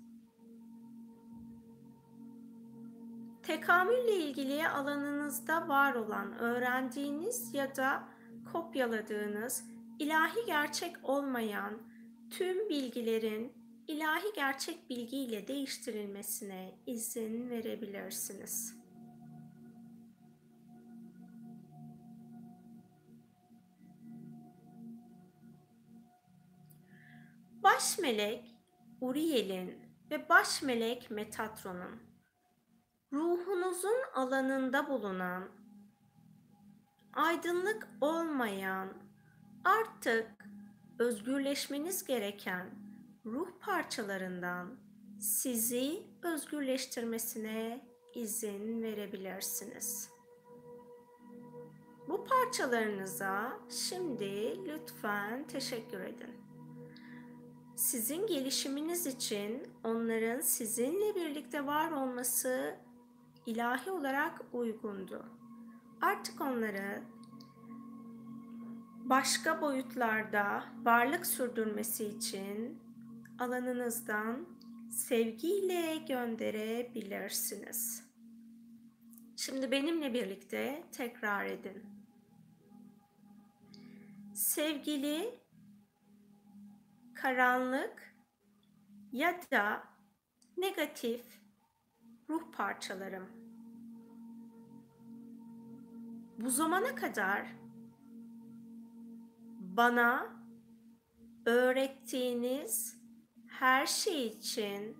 Tekamülle 3.42 4.16
ilgili 4.16 4.68
alanınızda 4.68 5.68
var 5.68 5.94
olan 5.94 6.38
öğrendiğiniz 6.38 7.54
ya 7.54 7.76
da 7.76 8.08
kopyaladığınız 8.52 9.64
ilahi 9.98 10.46
gerçek 10.46 10.96
olmayan 11.02 11.82
tüm 12.30 12.68
bilgilerin 12.68 13.52
ilahi 13.88 14.32
gerçek 14.34 14.90
bilgiyle 14.90 15.48
değiştirilmesine 15.48 16.74
izin 16.86 17.50
verebilirsiniz. 17.50 18.81
Baş 27.62 27.98
melek 27.98 28.56
Uriel'in 29.00 29.78
ve 30.10 30.28
baş 30.28 30.62
melek 30.62 31.10
Metatron'un 31.10 32.02
ruhunuzun 33.12 34.00
alanında 34.14 34.88
bulunan 34.88 35.48
aydınlık 37.12 37.88
olmayan 38.00 38.88
artık 39.64 40.30
özgürleşmeniz 40.98 42.04
gereken 42.04 42.70
ruh 43.26 43.48
parçalarından 43.60 44.76
sizi 45.20 46.06
özgürleştirmesine 46.22 47.86
izin 48.14 48.82
verebilirsiniz. 48.82 50.10
Bu 52.08 52.24
parçalarınıza 52.24 53.52
şimdi 53.70 54.60
lütfen 54.66 55.46
teşekkür 55.46 56.00
edin. 56.00 56.41
Sizin 57.82 58.26
gelişiminiz 58.26 59.06
için 59.06 59.62
onların 59.84 60.40
sizinle 60.40 61.14
birlikte 61.14 61.66
var 61.66 61.92
olması 61.92 62.76
ilahi 63.46 63.90
olarak 63.90 64.40
uygundu. 64.52 65.26
Artık 66.00 66.40
onları 66.40 67.02
başka 69.04 69.60
boyutlarda 69.60 70.64
varlık 70.82 71.26
sürdürmesi 71.26 72.04
için 72.04 72.78
alanınızdan 73.38 74.46
sevgiyle 74.90 75.96
gönderebilirsiniz. 76.08 78.04
Şimdi 79.36 79.70
benimle 79.70 80.14
birlikte 80.14 80.82
tekrar 80.92 81.44
edin. 81.44 81.82
Sevgili 84.34 85.41
karanlık 87.22 88.14
ya 89.12 89.40
da 89.50 89.82
negatif 90.56 91.24
ruh 92.30 92.52
parçalarım. 92.52 93.26
Bu 96.38 96.50
zamana 96.50 96.94
kadar 96.94 97.46
bana 99.60 100.26
öğrettiğiniz 101.46 103.02
her 103.48 103.86
şey 103.86 104.26
için 104.26 104.96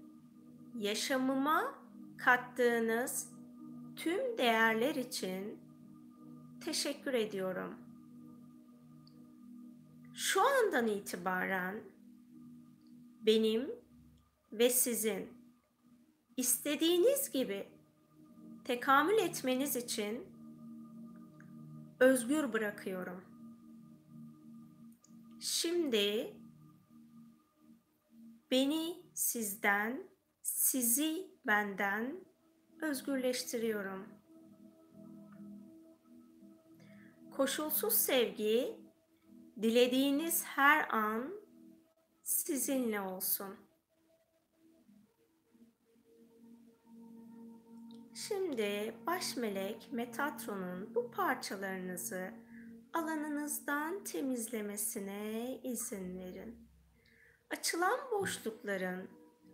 yaşamıma 0.75 1.75
kattığınız 2.19 3.33
tüm 3.97 4.39
değerler 4.39 4.95
için 4.95 5.61
teşekkür 6.65 7.15
ediyorum. 7.15 7.75
Şu 10.15 10.41
andan 10.43 10.87
itibaren 10.87 11.93
benim 13.27 13.71
ve 14.53 14.71
sizin 14.71 15.29
istediğiniz 16.37 17.31
gibi 17.31 17.69
tekamül 18.65 19.19
etmeniz 19.19 19.77
için 19.77 20.27
özgür 22.01 22.53
bırakıyorum. 22.53 23.25
Şimdi 25.41 26.37
beni 28.51 28.97
sizden, 29.15 30.03
sizi 30.43 31.31
benden 31.47 32.25
özgürleştiriyorum. 32.83 34.07
Koşulsuz 37.31 37.95
sevgi 37.95 38.77
dilediğiniz 39.63 40.45
her 40.45 40.89
an 40.95 41.42
sizinle 42.33 43.01
olsun. 43.01 43.57
Şimdi 48.15 48.95
baş 49.07 49.37
melek 49.37 49.89
Metatron'un 49.93 50.95
bu 50.95 51.11
parçalarınızı 51.11 52.31
alanınızdan 52.93 54.05
temizlemesine 54.05 55.61
izin 55.63 56.19
verin. 56.19 56.69
Açılan 57.51 57.99
boşlukların 58.11 59.09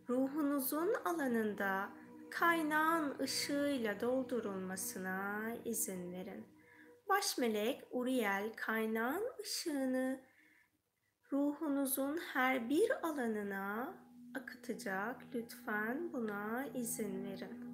ruhunuzun 0.08 0.94
alanında 1.04 1.88
kaynağın 2.30 3.18
ışığıyla 3.18 4.00
doldurulmasına 4.00 5.42
izin 5.64 6.12
verin. 6.12 6.46
Baş 7.08 7.38
melek 7.38 7.84
Uriel 7.90 8.52
kaynağın 8.56 9.24
ışığını 9.40 10.20
ruhunuzun 11.32 12.18
her 12.32 12.68
bir 12.68 13.06
alanına 13.06 13.94
akıtacak. 14.34 15.16
Lütfen 15.34 16.12
buna 16.12 16.66
izin 16.74 17.24
verin. 17.24 17.67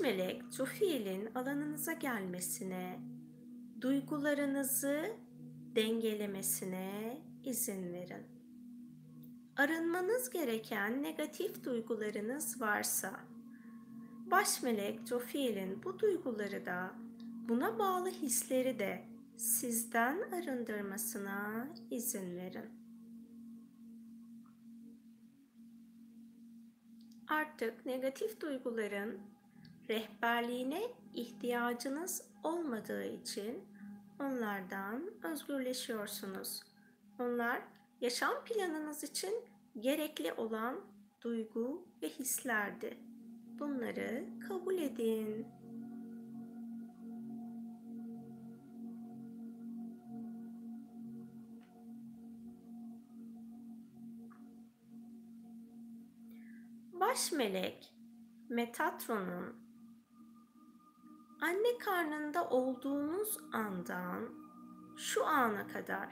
Baş 0.00 0.06
melek 0.06 0.52
Tufiil'in 0.52 1.34
alanınıza 1.34 1.92
gelmesine, 1.92 3.00
duygularınızı 3.80 5.16
dengelemesine 5.76 7.18
izin 7.44 7.92
verin. 7.92 8.26
Arınmanız 9.56 10.30
gereken 10.30 11.02
negatif 11.02 11.64
duygularınız 11.64 12.60
varsa, 12.60 13.20
baş 14.30 14.62
melek 14.62 15.06
Tufiil'in 15.06 15.82
bu 15.82 15.98
duyguları 15.98 16.66
da, 16.66 16.94
buna 17.48 17.78
bağlı 17.78 18.10
hisleri 18.10 18.78
de 18.78 19.04
sizden 19.36 20.20
arındırmasına 20.32 21.68
izin 21.90 22.36
verin. 22.36 22.70
Artık 27.28 27.86
negatif 27.86 28.40
duyguların 28.40 29.20
rehberliğine 29.90 30.82
ihtiyacınız 31.14 32.30
olmadığı 32.44 33.04
için 33.04 33.64
onlardan 34.20 35.10
özgürleşiyorsunuz. 35.22 36.62
Onlar 37.18 37.62
yaşam 38.00 38.44
planınız 38.44 39.04
için 39.04 39.44
gerekli 39.78 40.32
olan 40.32 40.80
duygu 41.22 41.88
ve 42.02 42.08
hislerdi. 42.08 42.98
Bunları 43.58 44.24
kabul 44.48 44.78
edin. 44.78 45.46
Baş 56.92 57.32
melek 57.32 57.94
Metatron'un 58.48 59.69
anne 61.40 61.78
karnında 61.78 62.48
olduğunuz 62.48 63.38
andan 63.52 64.28
şu 64.96 65.26
ana 65.26 65.66
kadar 65.66 66.08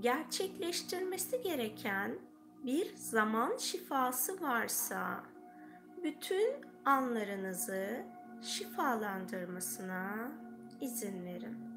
gerçekleştirmesi 0.00 1.42
gereken 1.42 2.18
bir 2.64 2.96
zaman 2.96 3.56
şifası 3.56 4.40
varsa 4.40 5.24
bütün 6.02 6.52
anlarınızı 6.84 8.04
şifalandırmasına 8.42 10.32
izin 10.80 11.24
verin. 11.24 11.67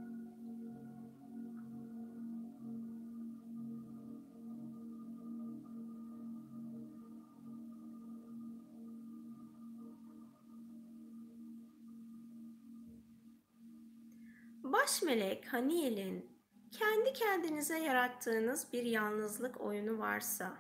Baş 15.02 15.06
melek 15.06 15.54
Haniel'in 15.54 16.30
kendi 16.72 17.14
kendinize 17.14 17.78
yarattığınız 17.78 18.68
bir 18.74 18.84
yalnızlık 18.84 19.62
oyunu 19.62 20.00
varsa 20.00 20.58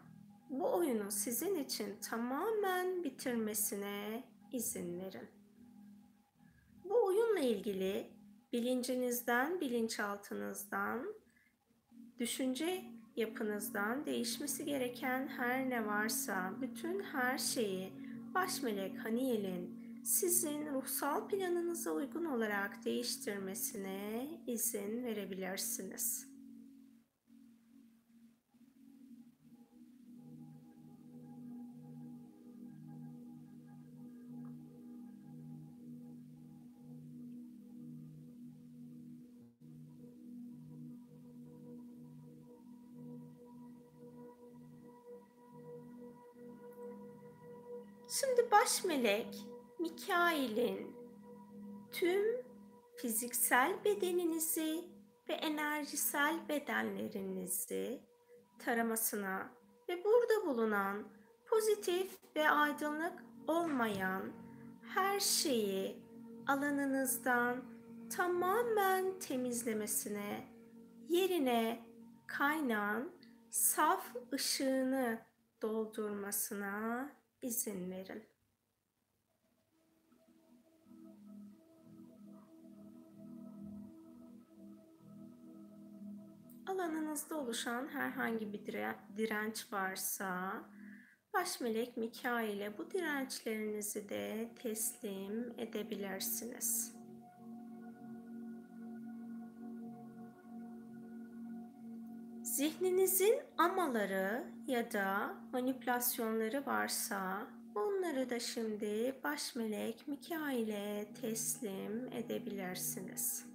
bu 0.49 0.73
oyunu 0.75 1.11
sizin 1.11 1.55
için 1.55 1.95
tamamen 2.09 3.03
bitirmesine 3.03 4.23
izin 4.51 4.99
verin. 4.99 5.29
Bu 6.83 7.05
oyunla 7.05 7.39
ilgili 7.39 8.07
bilincinizden, 8.53 9.61
bilinçaltınızdan, 9.61 11.13
düşünce 12.19 12.83
yapınızdan 13.15 14.05
değişmesi 14.05 14.65
gereken 14.65 15.27
her 15.27 15.69
ne 15.69 15.85
varsa 15.85 16.53
bütün 16.61 17.03
her 17.03 17.37
şeyi 17.37 17.93
baş 18.33 18.61
melek 18.61 19.05
Haniel'in 19.05 19.80
sizin 20.03 20.73
ruhsal 20.73 21.27
planınıza 21.27 21.91
uygun 21.91 22.25
olarak 22.25 22.85
değiştirmesine 22.85 24.27
izin 24.47 25.03
verebilirsiniz. 25.03 26.31
Şimdi 48.19 48.51
baş 48.51 48.83
melek 48.83 49.27
Mikail'in 49.81 50.95
tüm 51.91 52.45
fiziksel 52.97 53.83
bedeninizi 53.85 54.85
ve 55.29 55.33
enerjisel 55.33 56.49
bedenlerinizi 56.49 58.01
taramasına 58.59 59.51
ve 59.89 60.03
burada 60.03 60.45
bulunan 60.45 61.07
pozitif 61.45 62.17
ve 62.35 62.49
aydınlık 62.49 63.23
olmayan 63.47 64.23
her 64.95 65.19
şeyi 65.19 66.03
alanınızdan 66.47 67.63
tamamen 68.09 69.19
temizlemesine, 69.19 70.47
yerine 71.09 71.85
kaynağın 72.27 73.11
saf 73.49 74.15
ışığını 74.33 75.19
doldurmasına 75.61 77.09
izin 77.41 77.91
verin. 77.91 78.30
Alanınızda 86.71 87.37
oluşan 87.37 87.87
herhangi 87.87 88.53
bir 88.53 88.65
direnç 89.17 89.73
varsa 89.73 90.53
baş 91.33 91.61
melek 91.61 91.97
Mikail'e 91.97 92.77
bu 92.77 92.91
dirençlerinizi 92.91 94.09
de 94.09 94.49
teslim 94.61 95.53
edebilirsiniz. 95.57 96.95
Zihninizin 102.43 103.39
amaları 103.57 104.43
ya 104.67 104.91
da 104.91 105.35
manipülasyonları 105.53 106.65
varsa 106.65 107.47
onları 107.75 108.29
da 108.29 108.39
şimdi 108.39 109.15
baş 109.23 109.55
melek 109.55 110.07
Mikail'e 110.07 111.07
teslim 111.21 112.09
edebilirsiniz. 112.13 113.51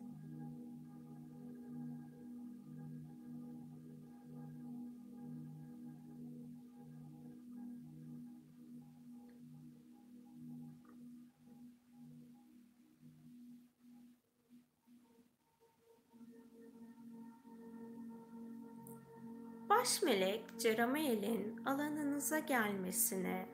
Baş 19.87 20.03
melek 20.03 20.45
Ceramael'in 20.59 21.65
alanınıza 21.65 22.39
gelmesine 22.39 23.49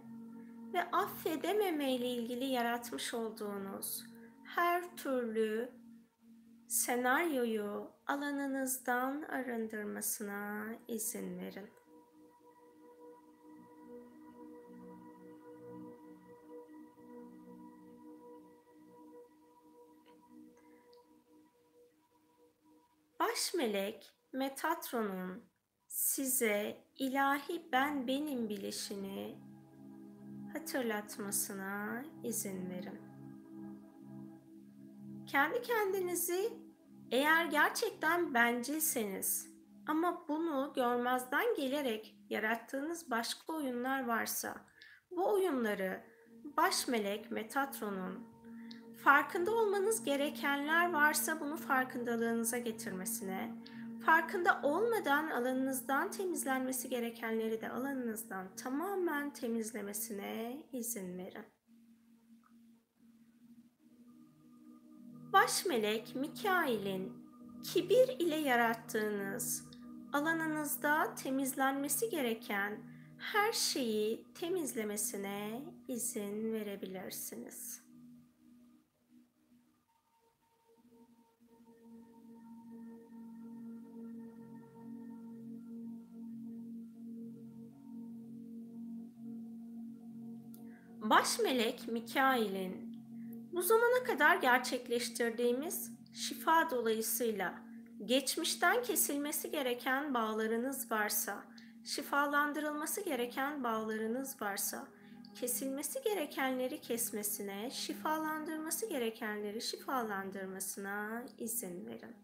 ve 0.73 0.83
affedememe 0.83 1.92
ile 1.92 2.09
ilgili 2.09 2.45
yaratmış 2.45 3.14
olduğunuz 3.14 4.05
her 4.45 4.97
türlü 4.97 5.73
senaryoyu 6.68 7.90
alanınızdan 8.07 9.23
arındırmasına 9.23 10.66
izin 10.88 11.38
verin. 11.38 11.71
Baş 23.21 23.55
melek 23.55 24.12
Metatron'un 24.33 25.52
size 25.93 26.85
ilahi 26.99 27.69
ben 27.73 28.07
benim 28.07 28.49
bilişini 28.49 29.39
hatırlatmasına 30.53 32.05
izin 32.25 32.71
verin. 32.71 33.01
Kendi 35.27 35.63
kendinizi 35.63 36.53
eğer 37.11 37.45
gerçekten 37.45 38.35
bencilseniz 38.35 39.49
ama 39.87 40.29
bunu 40.29 40.73
görmezden 40.77 41.55
gelerek 41.57 42.17
yarattığınız 42.31 43.11
başka 43.11 43.53
oyunlar 43.53 44.07
varsa 44.07 44.55
bu 45.11 45.33
oyunları 45.33 46.01
baş 46.45 46.89
melek 46.89 47.31
Metatron'un 47.31 48.27
farkında 49.05 49.51
olmanız 49.51 50.05
gerekenler 50.05 50.93
varsa 50.93 51.41
bunu 51.41 51.57
farkındalığınıza 51.57 52.59
getirmesine 52.59 53.55
Farkında 54.07 54.61
olmadan 54.62 55.31
alanınızdan 55.31 56.11
temizlenmesi 56.11 56.88
gerekenleri 56.88 57.61
de 57.61 57.69
alanınızdan 57.71 58.57
tamamen 58.57 59.33
temizlemesine 59.33 60.62
izin 60.73 61.19
verin. 61.19 61.45
Baş 65.33 65.67
melek 65.67 66.15
Mikail'in 66.15 67.12
kibir 67.65 68.09
ile 68.19 68.37
yarattığınız 68.37 69.65
alanınızda 70.12 71.15
temizlenmesi 71.15 72.11
gereken 72.11 72.79
her 73.19 73.53
şeyi 73.53 74.27
temizlemesine 74.35 75.62
izin 75.88 76.53
verebilirsiniz. 76.53 77.83
Baş 91.03 91.38
melek 91.38 91.88
Mikail'in 91.88 92.93
bu 93.53 93.62
zamana 93.62 94.05
kadar 94.05 94.37
gerçekleştirdiğimiz 94.37 95.91
şifa 96.15 96.71
dolayısıyla 96.71 97.55
geçmişten 98.05 98.83
kesilmesi 98.83 99.51
gereken 99.51 100.15
bağlarınız 100.15 100.91
varsa, 100.91 101.45
şifalandırılması 101.85 103.05
gereken 103.05 103.65
bağlarınız 103.65 104.43
varsa, 104.43 104.87
kesilmesi 105.35 106.03
gerekenleri 106.05 106.81
kesmesine, 106.81 107.71
şifalandırması 107.71 108.88
gerekenleri 108.88 109.61
şifalandırmasına 109.62 111.25
izin 111.38 111.87
verin. 111.87 112.17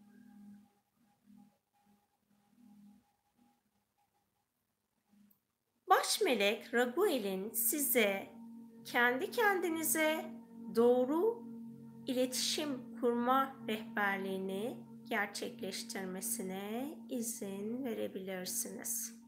Baş 5.89 6.21
melek 6.21 6.73
Raguel'in 6.73 7.49
size 7.49 8.38
kendi 8.91 9.31
kendinize 9.31 10.25
doğru 10.75 11.43
iletişim 12.07 12.69
kurma 13.01 13.55
rehberliğini 13.67 14.77
gerçekleştirmesine 15.05 16.97
izin 17.09 17.85
verebilirsiniz. 17.85 19.18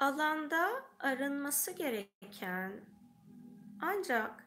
Alanda 0.00 0.84
arınması 1.00 1.70
gereken 1.70 2.72
Ancak 3.80 4.46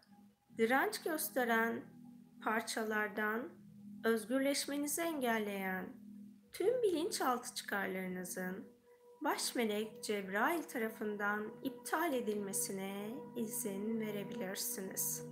direnç 0.57 1.03
gösteren 1.03 1.81
parçalardan 2.43 3.49
özgürleşmenizi 4.03 5.01
engelleyen 5.01 5.85
tüm 6.53 6.81
bilinçaltı 6.83 7.55
çıkarlarınızın 7.55 8.67
baş 9.21 9.55
melek 9.55 10.03
Cebrail 10.03 10.63
tarafından 10.63 11.47
iptal 11.63 12.13
edilmesine 12.13 13.09
izin 13.35 13.99
verebilirsiniz. 13.99 15.23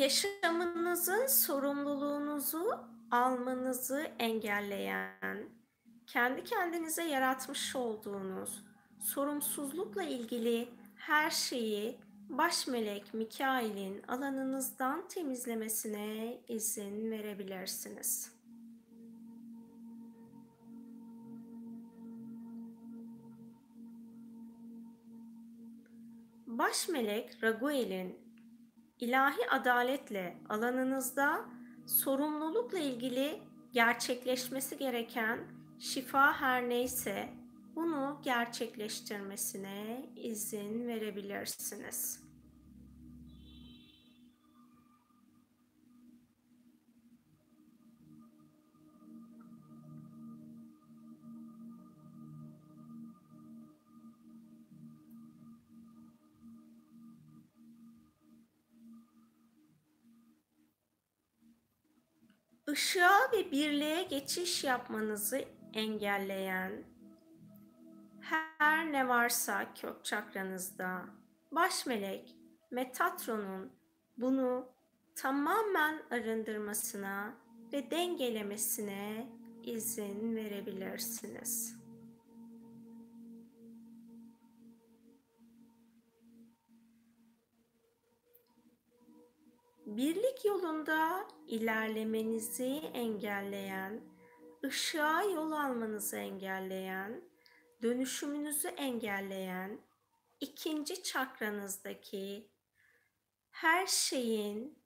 Yaşamınızın 0.00 1.26
sorumluluğunuzu 1.26 2.78
almanızı 3.10 4.06
engelleyen, 4.18 5.48
kendi 6.06 6.44
kendinize 6.44 7.04
yaratmış 7.04 7.76
olduğunuz 7.76 8.64
sorumsuzlukla 9.00 10.02
ilgili 10.02 10.68
her 10.96 11.30
şeyi 11.30 11.98
baş 12.28 12.66
melek 12.66 13.14
Mikail'in 13.14 14.02
alanınızdan 14.02 15.08
temizlemesine 15.08 16.40
izin 16.48 17.10
verebilirsiniz. 17.10 18.32
Baş 26.46 26.88
melek 26.88 27.42
Raguel'in 27.42 28.29
ilahi 29.00 29.50
adaletle 29.50 30.36
alanınızda 30.48 31.44
sorumlulukla 31.86 32.78
ilgili 32.78 33.42
gerçekleşmesi 33.72 34.78
gereken 34.78 35.38
şifa 35.78 36.32
her 36.32 36.68
neyse 36.68 37.28
bunu 37.76 38.20
gerçekleştirmesine 38.22 40.06
izin 40.16 40.86
verebilirsiniz. 40.86 42.29
Işığa 62.70 63.32
ve 63.32 63.50
birliğe 63.50 64.02
geçiş 64.02 64.64
yapmanızı 64.64 65.44
engelleyen 65.72 66.72
her 68.20 68.92
ne 68.92 69.08
varsa 69.08 69.74
kök 69.74 70.04
çakranızda 70.04 71.04
baş 71.52 71.86
melek 71.86 72.36
Metatron'un 72.70 73.72
bunu 74.16 74.68
tamamen 75.16 76.02
arındırmasına 76.10 77.34
ve 77.72 77.90
dengelemesine 77.90 79.26
izin 79.62 80.36
verebilirsiniz. 80.36 81.79
Birlik 89.96 90.44
yolunda 90.44 91.28
ilerlemenizi 91.46 92.80
engelleyen, 92.94 94.00
ışığa 94.64 95.22
yol 95.22 95.52
almanızı 95.52 96.16
engelleyen, 96.16 97.20
dönüşümünüzü 97.82 98.68
engelleyen 98.68 99.80
ikinci 100.40 101.02
çakranızdaki 101.02 102.50
her 103.50 103.86
şeyin 103.86 104.78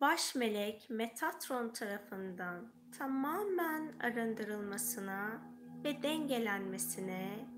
baş 0.00 0.34
melek 0.34 0.90
Metatron 0.90 1.68
tarafından 1.68 2.72
tamamen 2.98 3.98
arındırılmasına 4.00 5.42
ve 5.84 6.02
dengelenmesine 6.02 7.48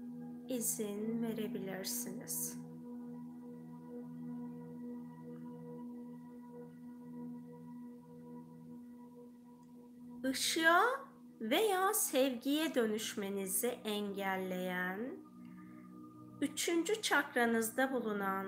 izin 0.49 1.23
verebilirsiniz. 1.23 2.62
Işığa 10.24 10.85
veya 11.40 11.94
sevgiye 11.94 12.74
dönüşmenizi 12.74 13.66
engelleyen, 13.66 15.16
üçüncü 16.40 17.02
çakranızda 17.02 17.92
bulunan 17.92 18.46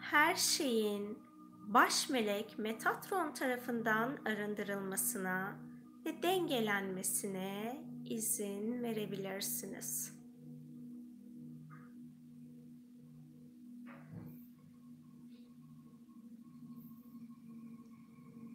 her 0.00 0.34
şeyin 0.34 1.18
baş 1.66 2.10
melek 2.10 2.58
Metatron 2.58 3.32
tarafından 3.32 4.18
arındırılmasına 4.26 5.56
ve 6.06 6.22
dengelenmesine 6.22 7.84
izin 8.04 8.82
verebilirsiniz. 8.82 10.14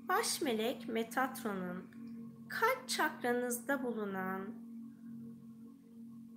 Baş 0.10 0.42
melek 0.42 0.88
Metatron'un 0.88 1.99
kalp 2.50 2.90
çakranızda 2.90 3.84
bulunan 3.84 4.54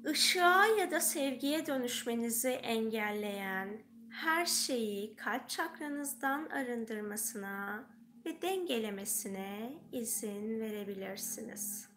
ışığa 0.06 0.66
ya 0.66 0.90
da 0.90 1.00
sevgiye 1.00 1.66
dönüşmenizi 1.66 2.48
engelleyen 2.48 3.68
her 4.10 4.46
şeyi 4.46 5.16
kalp 5.16 5.48
çakranızdan 5.48 6.46
arındırmasına 6.46 7.84
ve 8.26 8.42
dengelemesine 8.42 9.72
izin 9.92 10.60
verebilirsiniz. 10.60 11.88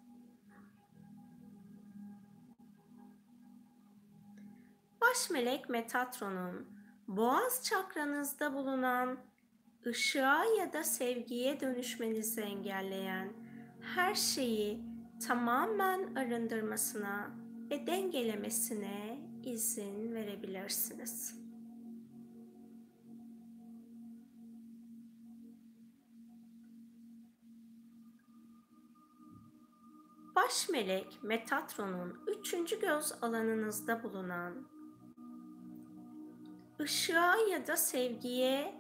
Baş 5.01 5.29
melek 5.29 5.69
Metatron'un 5.69 6.67
boğaz 7.07 7.63
çakranızda 7.63 8.53
bulunan 8.53 9.17
ışığa 9.85 10.45
ya 10.45 10.73
da 10.73 10.83
sevgiye 10.83 11.59
dönüşmenizi 11.59 12.41
engelleyen 12.41 13.44
her 13.85 14.15
şeyi 14.15 14.81
tamamen 15.27 16.15
arındırmasına 16.15 17.31
ve 17.69 17.87
dengelemesine 17.87 19.19
izin 19.43 20.13
verebilirsiniz. 20.13 21.45
Baş 30.35 30.69
melek 30.69 31.23
Metatron'un 31.23 32.19
üçüncü 32.27 32.79
göz 32.79 33.13
alanınızda 33.21 34.03
bulunan 34.03 34.67
ışığa 36.79 37.35
ya 37.51 37.67
da 37.67 37.77
sevgiye 37.77 38.75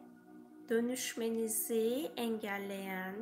dönüşmenizi 0.69 2.11
engelleyen 2.15 3.15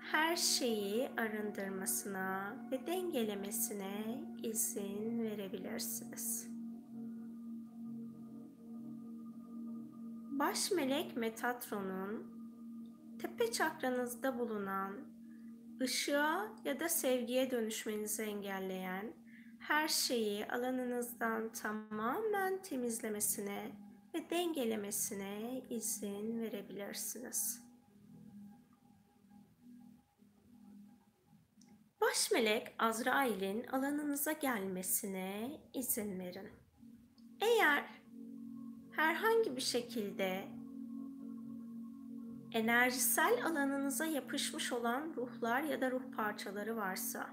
her 0.00 0.36
şeyi 0.36 1.08
arındırmasına 1.16 2.56
ve 2.70 2.86
dengelemesine 2.86 4.20
izin 4.42 5.22
verebilirsiniz. 5.22 6.48
Baş 10.30 10.70
melek 10.70 11.16
Metatron'un 11.16 12.26
tepe 13.18 13.52
çakranızda 13.52 14.38
bulunan 14.38 14.92
ışığa 15.80 16.52
ya 16.64 16.80
da 16.80 16.88
sevgiye 16.88 17.50
dönüşmenizi 17.50 18.22
engelleyen 18.22 19.12
her 19.58 19.88
şeyi 19.88 20.46
alanınızdan 20.46 21.52
tamamen 21.52 22.62
temizlemesine 22.62 23.72
ve 24.14 24.30
dengelemesine 24.30 25.62
izin 25.70 26.40
verebilirsiniz. 26.40 27.69
Baş 32.00 32.30
melek 32.30 32.74
Azrail'in 32.78 33.66
alanınıza 33.66 34.32
gelmesine 34.32 35.60
izin 35.74 36.18
verin. 36.18 36.48
Eğer 37.40 37.84
herhangi 38.92 39.56
bir 39.56 39.60
şekilde 39.60 40.48
enerjisel 42.52 43.44
alanınıza 43.46 44.06
yapışmış 44.06 44.72
olan 44.72 45.14
ruhlar 45.16 45.62
ya 45.62 45.80
da 45.80 45.90
ruh 45.90 46.02
parçaları 46.16 46.76
varsa 46.76 47.30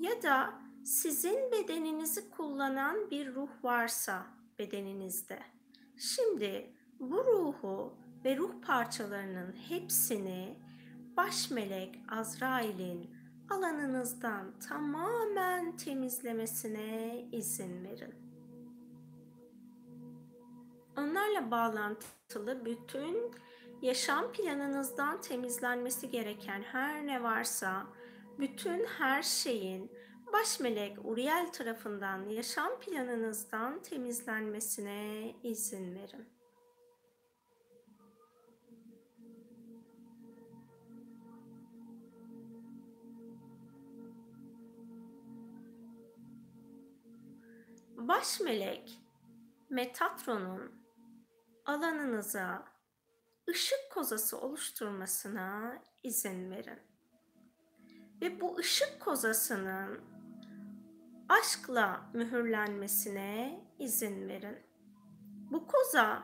ya 0.00 0.22
da 0.22 0.54
sizin 0.84 1.52
bedeninizi 1.52 2.30
kullanan 2.30 3.10
bir 3.10 3.34
ruh 3.34 3.50
varsa 3.62 4.26
bedeninizde. 4.58 5.38
Şimdi 5.96 6.74
bu 7.00 7.24
ruhu 7.24 7.98
ve 8.24 8.36
ruh 8.36 8.52
parçalarının 8.66 9.56
hepsini 9.68 10.58
baş 11.16 11.50
melek 11.50 12.00
Azrail'in 12.08 13.13
alanınızdan 13.50 14.58
tamamen 14.68 15.76
temizlemesine 15.76 17.20
izin 17.32 17.84
verin. 17.84 18.14
Onlarla 20.98 21.50
bağlantılı 21.50 22.64
bütün 22.64 23.32
yaşam 23.82 24.32
planınızdan 24.32 25.20
temizlenmesi 25.20 26.10
gereken 26.10 26.62
her 26.62 27.06
ne 27.06 27.22
varsa 27.22 27.86
bütün 28.38 28.84
her 28.84 29.22
şeyin 29.22 29.90
baş 30.32 30.60
melek 30.60 30.98
Uriel 31.04 31.52
tarafından 31.52 32.28
yaşam 32.28 32.80
planınızdan 32.80 33.82
temizlenmesine 33.82 35.34
izin 35.42 35.94
verin. 35.94 36.33
Baş 48.08 48.40
melek 48.40 49.00
Metatron'un 49.70 50.72
alanınıza 51.64 52.64
ışık 53.48 53.92
kozası 53.94 54.40
oluşturmasına 54.40 55.78
izin 56.02 56.50
verin. 56.50 56.78
Ve 58.20 58.40
bu 58.40 58.56
ışık 58.58 59.00
kozasının 59.00 60.00
aşkla 61.28 62.10
mühürlenmesine 62.12 63.60
izin 63.78 64.28
verin. 64.28 64.58
Bu 65.50 65.66
koza 65.66 66.22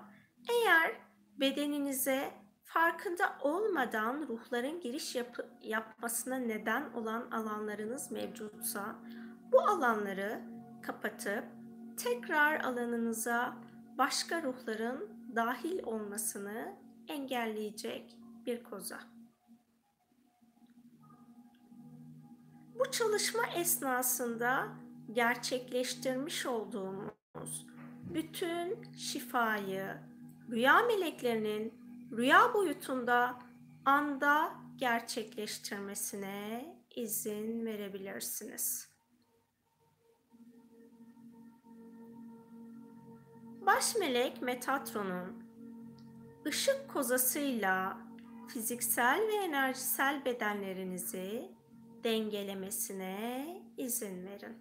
eğer 0.50 0.96
bedeninize 1.36 2.32
farkında 2.64 3.38
olmadan 3.40 4.28
ruhların 4.28 4.80
giriş 4.80 5.14
yapı, 5.14 5.48
yapmasına 5.62 6.36
neden 6.36 6.92
olan 6.92 7.30
alanlarınız 7.30 8.10
mevcutsa 8.10 8.96
bu 9.52 9.60
alanları 9.60 10.42
kapatıp 10.82 11.59
tekrar 12.02 12.60
alanınıza 12.60 13.56
başka 13.98 14.42
ruhların 14.42 15.08
dahil 15.36 15.82
olmasını 15.82 16.74
engelleyecek 17.08 18.16
bir 18.46 18.64
koza. 18.64 19.00
Bu 22.78 22.90
çalışma 22.90 23.46
esnasında 23.46 24.68
gerçekleştirmiş 25.12 26.46
olduğumuz 26.46 27.66
bütün 28.14 28.92
şifayı 28.92 29.96
rüya 30.50 30.82
meleklerinin 30.82 31.74
rüya 32.12 32.54
boyutunda 32.54 33.38
anda 33.84 34.52
gerçekleştirmesine 34.76 36.74
izin 36.96 37.66
verebilirsiniz. 37.66 38.89
Baş 43.76 43.96
melek 43.96 44.42
Metatron'un 44.42 45.42
ışık 46.46 46.88
kozasıyla 46.88 47.98
fiziksel 48.48 49.20
ve 49.28 49.34
enerjisel 49.34 50.24
bedenlerinizi 50.24 51.50
dengelemesine 52.04 53.46
izin 53.76 54.26
verin. 54.26 54.56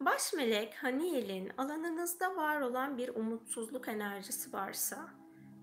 Baş 0.00 0.32
melek 0.32 0.74
Haniel'in 0.74 1.50
alanınızda 1.58 2.36
var 2.36 2.60
olan 2.60 2.98
bir 2.98 3.08
umutsuzluk 3.08 3.88
enerjisi 3.88 4.52
varsa, 4.52 5.08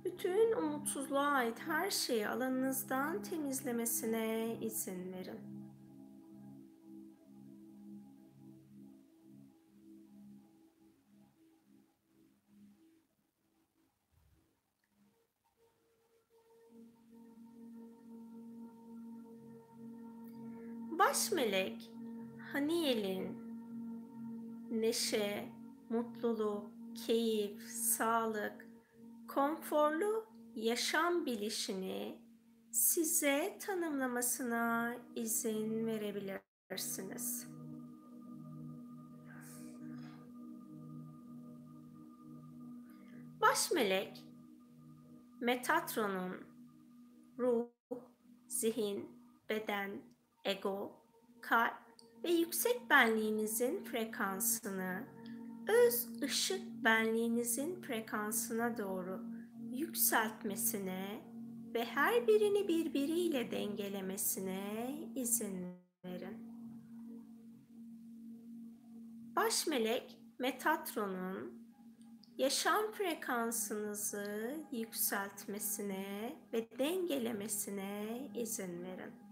bütün 0.06 0.52
umutsuzluğa 0.52 1.28
ait 1.28 1.60
her 1.60 1.92
şeyi 1.92 2.28
alanınızdan 2.28 3.24
temizlemesine 3.24 4.58
izin 4.62 5.14
verin. 5.14 5.40
Baş 21.00 21.32
melek 21.32 21.92
Haniel'in 22.54 23.45
neşe, 24.82 25.50
mutluluk, 25.90 26.72
keyif, 27.06 27.62
sağlık, 27.62 28.68
konforlu 29.28 30.26
yaşam 30.56 31.26
bilişini 31.26 32.20
size 32.72 33.58
tanımlamasına 33.62 34.96
izin 35.16 35.86
verebilirsiniz. 35.86 37.48
Baş 43.42 43.72
melek 43.72 44.24
Metatron'un 45.42 46.36
ruh, 47.40 47.68
zihin, 48.48 49.10
beden, 49.50 50.02
ego, 50.46 50.92
kalp 51.42 51.85
ve 52.26 52.32
yüksek 52.32 52.90
benliğinizin 52.90 53.84
frekansını 53.84 55.04
öz 55.68 56.22
ışık 56.22 56.62
benliğinizin 56.84 57.82
frekansına 57.82 58.78
doğru 58.78 59.22
yükseltmesine 59.72 61.22
ve 61.74 61.86
her 61.86 62.28
birini 62.28 62.68
birbiriyle 62.68 63.52
dengelemesine 63.52 64.92
izin 65.16 65.76
verin. 66.06 66.38
Baş 69.36 69.68
melek 69.68 70.18
Metatron'un 70.40 71.66
yaşam 72.38 72.92
frekansınızı 72.92 74.58
yükseltmesine 74.72 76.36
ve 76.54 76.70
dengelemesine 76.80 78.32
izin 78.36 78.84
verin. 78.84 79.25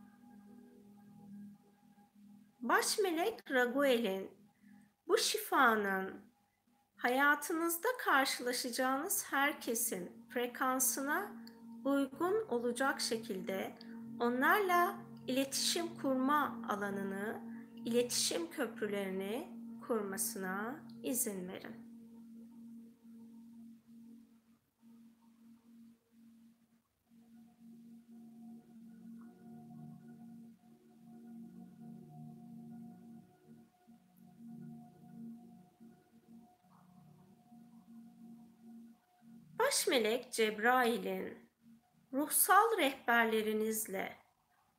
Baş 2.64 3.00
melek 3.00 3.52
Raguel'in 3.52 4.32
bu 5.08 5.18
şifanın 5.18 6.22
hayatınızda 6.98 7.88
karşılaşacağınız 8.06 9.26
herkesin 9.32 10.12
frekansına 10.30 11.32
uygun 11.86 12.48
olacak 12.50 13.02
şekilde 13.02 13.74
onlarla 14.20 14.96
iletişim 15.28 15.96
kurma 16.02 16.58
alanını, 16.70 17.42
iletişim 17.86 18.52
köprülerini 18.52 19.48
kurmasına 19.88 20.76
izin 21.04 21.48
verin. 21.48 21.83
Baş 39.74 39.88
melek 39.88 40.32
Cebrail'in 40.32 41.38
ruhsal 42.14 42.78
rehberlerinizle, 42.78 44.18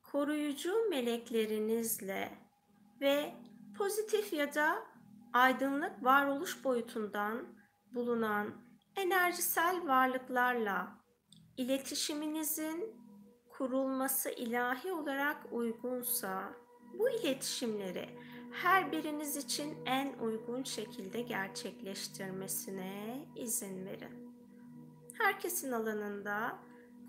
koruyucu 0.03 0.89
meleklerinizle 0.89 2.31
ve 3.01 3.33
pozitif 3.77 4.33
ya 4.33 4.55
da 4.55 4.83
aydınlık 5.33 6.03
varoluş 6.03 6.63
boyutundan 6.63 7.47
bulunan 7.91 8.53
enerjisel 8.95 9.87
varlıklarla 9.87 10.87
iletişiminizin 11.57 12.95
kurulması 13.49 14.29
ilahi 14.29 14.91
olarak 14.91 15.37
uygunsa 15.51 16.53
bu 16.93 17.09
iletişimleri 17.09 18.09
her 18.51 18.91
biriniz 18.91 19.37
için 19.37 19.77
en 19.85 20.19
uygun 20.19 20.63
şekilde 20.63 21.21
gerçekleştirmesine 21.21 23.25
izin 23.35 23.85
verin 23.85 24.24
herkesin 25.17 25.71
alanında 25.71 26.59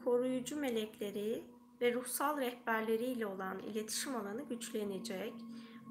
koruyucu 0.05 0.57
melekleri 0.57 1.45
ve 1.81 1.95
ruhsal 1.95 2.41
rehberleriyle 2.41 3.27
olan 3.27 3.59
iletişim 3.59 4.17
alanı 4.17 4.43
güçlenecek. 4.43 5.35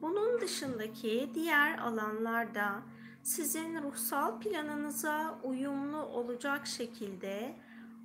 Bunun 0.01 0.41
dışındaki 0.41 1.31
diğer 1.33 1.77
alanlarda 1.77 2.83
sizin 3.23 3.83
ruhsal 3.83 4.39
planınıza 4.39 5.39
uyumlu 5.43 5.97
olacak 5.97 6.67
şekilde 6.67 7.55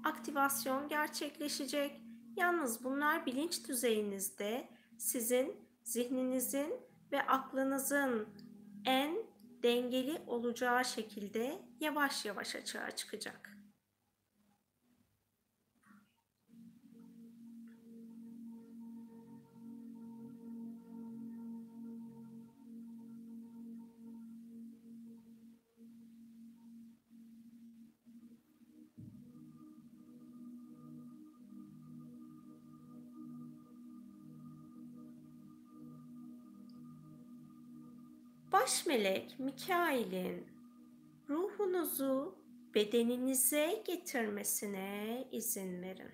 aktivasyon 0.04 0.88
gerçekleşecek. 0.88 2.00
Yalnız 2.36 2.84
bunlar 2.84 3.26
bilinç 3.26 3.68
düzeyinizde 3.68 4.68
sizin 4.98 5.56
zihninizin 5.84 6.74
ve 7.12 7.26
aklınızın 7.26 8.28
en 8.84 9.16
dengeli 9.62 10.22
olacağı 10.26 10.84
şekilde 10.84 11.58
yavaş 11.80 12.24
yavaş 12.24 12.56
açığa 12.56 12.90
çıkacak. 12.90 13.59
Baş 38.70 38.86
melek 38.86 39.38
Mikail'in 39.38 40.46
ruhunuzu 41.28 42.38
bedeninize 42.74 43.82
getirmesine 43.86 45.28
izin 45.32 45.82
verin. 45.82 46.10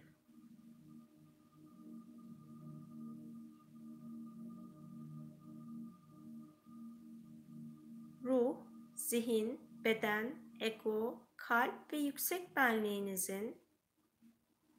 Ruh, 8.25 8.57
zihin, 8.95 9.61
beden, 9.85 10.35
ego, 10.61 11.29
kalp 11.37 11.93
ve 11.93 11.97
yüksek 11.97 12.57
benliğinizin 12.57 13.57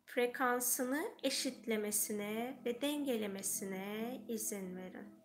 frekansını 0.05 1.03
eşitlemesine 1.23 2.61
ve 2.65 2.81
dengelemesine 2.81 4.21
izin 4.27 4.75
verin. 4.75 5.16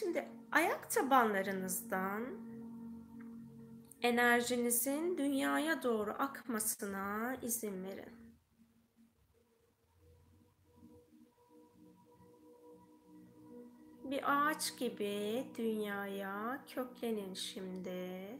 Şimdi 0.00 0.28
ayak 0.52 0.90
tabanlarınızdan 0.90 2.26
enerjinizin 4.02 5.18
dünyaya 5.18 5.82
doğru 5.82 6.10
akmasına 6.10 7.36
izin 7.42 7.84
verin. 7.84 8.12
Bir 14.04 14.22
ağaç 14.24 14.78
gibi 14.78 15.46
dünyaya 15.58 16.64
köklenin 16.74 17.34
şimdi. 17.34 18.38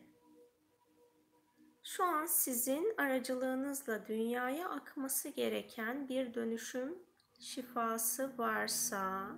Şu 1.83 2.05
an 2.05 2.27
sizin 2.27 2.95
aracılığınızla 2.99 4.07
dünyaya 4.07 4.69
akması 4.69 5.29
gereken 5.29 6.09
bir 6.09 6.35
dönüşüm 6.35 6.99
şifası 7.41 8.39
varsa 8.39 9.31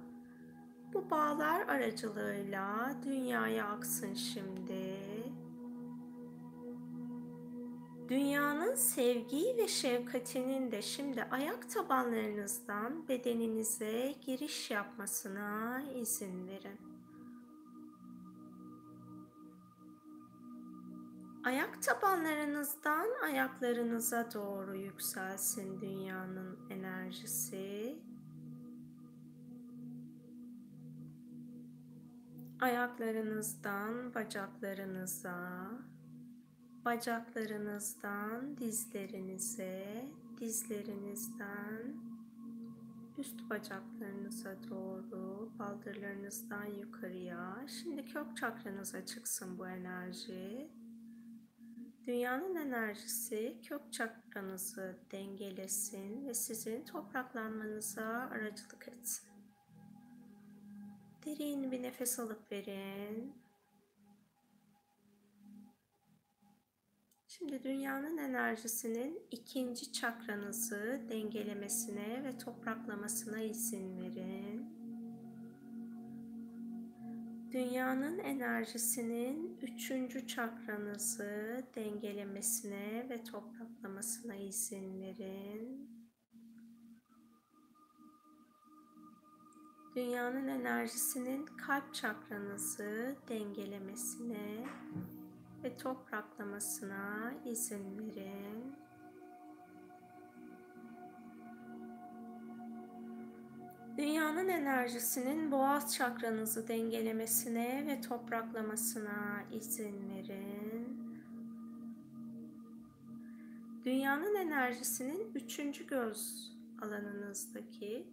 bu 0.94 1.10
bağlar 1.10 1.60
aracılığıyla 1.60 2.94
dünyaya 3.04 3.66
aksın 3.66 4.14
şimdi. 4.14 4.96
Dünyanın 8.08 8.74
sevgi 8.74 9.56
ve 9.58 9.68
şefkatinin 9.68 10.72
de 10.72 10.82
şimdi 10.82 11.24
ayak 11.24 11.70
tabanlarınızdan 11.70 13.08
bedeninize 13.08 14.14
giriş 14.26 14.70
yapmasına 14.70 15.82
izin 15.94 16.48
verin. 16.48 16.80
Ayak 21.44 21.82
tabanlarınızdan 21.82 23.08
ayaklarınıza 23.24 24.28
doğru 24.34 24.76
yükselsin 24.76 25.80
dünyanın 25.80 26.58
enerjisi. 26.70 27.96
Ayaklarınızdan 32.62 34.14
bacaklarınıza, 34.14 35.70
bacaklarınızdan 36.84 38.56
dizlerinize, 38.58 40.06
dizlerinizden 40.40 41.94
üst 43.18 43.50
bacaklarınıza 43.50 44.56
doğru, 44.70 45.52
baldırlarınızdan 45.58 46.64
yukarıya. 46.64 47.66
Şimdi 47.82 48.04
kök 48.04 48.36
çakranıza 48.36 49.06
çıksın 49.06 49.58
bu 49.58 49.68
enerji. 49.68 50.70
Dünyanın 52.06 52.54
enerjisi 52.54 53.60
kök 53.68 53.92
çakranızı 53.92 54.98
dengelesin 55.12 56.28
ve 56.28 56.34
sizin 56.34 56.84
topraklanmanıza 56.84 58.06
aracılık 58.06 58.88
etsin. 58.88 59.31
Derin 61.26 61.72
bir 61.72 61.82
nefes 61.82 62.18
alıp 62.18 62.52
verin. 62.52 63.32
Şimdi 67.28 67.64
dünyanın 67.64 68.16
enerjisinin 68.16 69.22
ikinci 69.30 69.92
çakranızı 69.92 71.00
dengelemesine 71.10 72.24
ve 72.24 72.38
topraklamasına 72.38 73.40
izin 73.40 74.00
verin. 74.00 74.66
Dünyanın 77.52 78.18
enerjisinin 78.18 79.58
üçüncü 79.62 80.26
çakranızı 80.26 81.62
dengelemesine 81.74 83.06
ve 83.10 83.24
topraklamasına 83.24 84.34
izin 84.34 85.00
verin. 85.00 86.01
Dünyanın 89.96 90.48
enerjisinin 90.48 91.46
kalp 91.46 91.94
çakranızı 91.94 93.16
dengelemesine 93.28 94.64
ve 95.64 95.76
topraklamasına 95.76 97.34
izin 97.44 97.98
verin. 97.98 98.76
Dünyanın 103.98 104.48
enerjisinin 104.48 105.52
boğaz 105.52 105.94
çakranızı 105.94 106.68
dengelemesine 106.68 107.86
ve 107.86 108.00
topraklamasına 108.00 109.44
izin 109.52 110.10
verin. 110.10 111.02
Dünyanın 113.84 114.34
enerjisinin 114.34 115.30
üçüncü 115.34 115.86
göz 115.86 116.52
alanınızdaki 116.82 118.06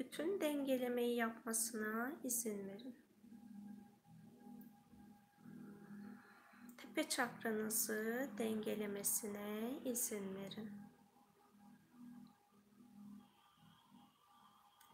bütün 0.00 0.40
dengelemeyi 0.40 1.16
yapmasına 1.16 2.12
izin 2.24 2.68
verin. 2.68 2.94
Tepe 6.78 7.08
çakranızı 7.08 8.28
dengelemesine 8.38 9.70
izin 9.84 10.34
verin. 10.34 10.70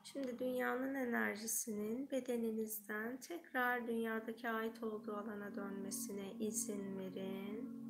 Şimdi 0.05 0.39
dünyanın 0.39 0.95
enerjisinin 0.95 2.11
bedeninizden 2.11 3.17
tekrar 3.17 3.87
dünyadaki 3.87 4.49
ait 4.49 4.83
olduğu 4.83 5.17
alana 5.17 5.55
dönmesine 5.55 6.33
izin 6.33 6.99
verin 6.99 7.87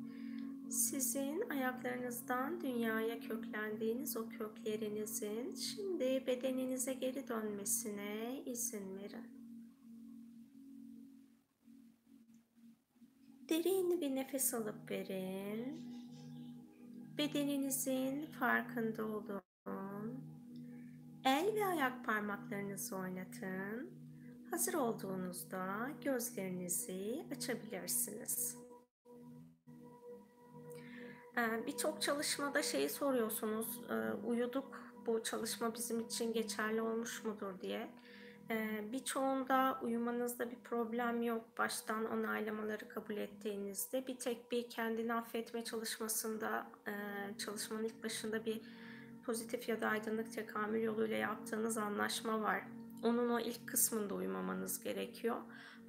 sizin 0.69 1.49
ayaklarınızdan 1.49 2.61
dünyaya 2.61 3.19
köklendiğiniz 3.19 4.17
o 4.17 4.29
köklerinizin 4.29 5.55
şimdi 5.55 6.23
bedeninize 6.27 6.93
geri 6.93 7.27
dönmesine 7.27 8.41
izin 8.45 8.97
verin. 8.97 9.37
Derin 13.49 14.01
bir 14.01 14.15
nefes 14.15 14.53
alıp 14.53 14.91
verin. 14.91 15.81
Bedeninizin 17.17 18.25
farkında 18.25 19.05
olun. 19.05 19.41
El 21.23 21.55
ve 21.55 21.65
ayak 21.65 22.05
parmaklarınızı 22.05 22.95
oynatın. 22.95 23.91
Hazır 24.51 24.73
olduğunuzda 24.73 25.89
gözlerinizi 26.03 27.25
açabilirsiniz. 27.31 28.66
Ee, 31.37 31.67
birçok 31.67 32.01
çalışmada 32.01 32.63
şeyi 32.63 32.89
soruyorsunuz, 32.89 33.81
e, 33.89 34.27
uyuduk 34.27 34.81
bu 35.05 35.23
çalışma 35.23 35.73
bizim 35.73 35.99
için 35.99 36.33
geçerli 36.33 36.81
olmuş 36.81 37.23
mudur 37.23 37.61
diye. 37.61 37.89
Ee, 38.49 38.83
birçoğunda 38.91 39.79
uyumanızda 39.81 40.51
bir 40.51 40.55
problem 40.55 41.21
yok. 41.21 41.43
Baştan 41.57 42.05
onaylamaları 42.11 42.89
kabul 42.89 43.17
ettiğinizde 43.17 44.07
bir 44.07 44.17
tek 44.17 44.51
bir 44.51 44.69
kendini 44.69 45.13
affetme 45.13 45.63
çalışmasında 45.63 46.67
e, 46.87 46.93
çalışmanın 47.37 47.83
ilk 47.83 48.03
başında 48.03 48.45
bir 48.45 48.61
pozitif 49.25 49.69
ya 49.69 49.81
da 49.81 49.87
aydınlık 49.87 50.33
tekamül 50.33 50.83
yoluyla 50.83 51.17
yaptığınız 51.17 51.77
anlaşma 51.77 52.41
var. 52.41 52.63
Onun 53.03 53.29
o 53.29 53.39
ilk 53.39 53.67
kısmında 53.67 54.15
uyumamanız 54.15 54.83
gerekiyor. 54.83 55.37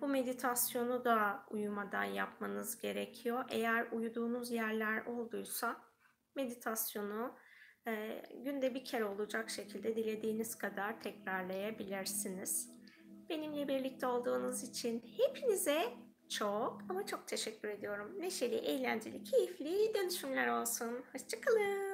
Bu 0.00 0.08
meditasyonu 0.08 1.04
da 1.04 1.44
uyumadan 1.50 2.04
yapmanız 2.04 2.80
gerekiyor. 2.80 3.44
Eğer 3.50 3.86
uyuduğunuz 3.92 4.50
yerler 4.50 5.06
olduysa 5.06 5.76
meditasyonu 6.34 7.34
e, 7.86 8.22
günde 8.44 8.74
bir 8.74 8.84
kere 8.84 9.04
olacak 9.04 9.50
şekilde 9.50 9.96
dilediğiniz 9.96 10.58
kadar 10.58 11.00
tekrarlayabilirsiniz. 11.00 12.70
Benimle 13.28 13.68
birlikte 13.68 14.06
olduğunuz 14.06 14.62
için 14.62 15.04
hepinize 15.16 15.82
çok 16.28 16.82
ama 16.88 17.06
çok 17.06 17.28
teşekkür 17.28 17.68
ediyorum. 17.68 18.14
Neşeli, 18.18 18.54
eğlenceli, 18.54 19.24
keyifli 19.24 19.94
dönüşümler 19.94 20.48
olsun. 20.48 21.04
Hoşçakalın. 21.12 21.87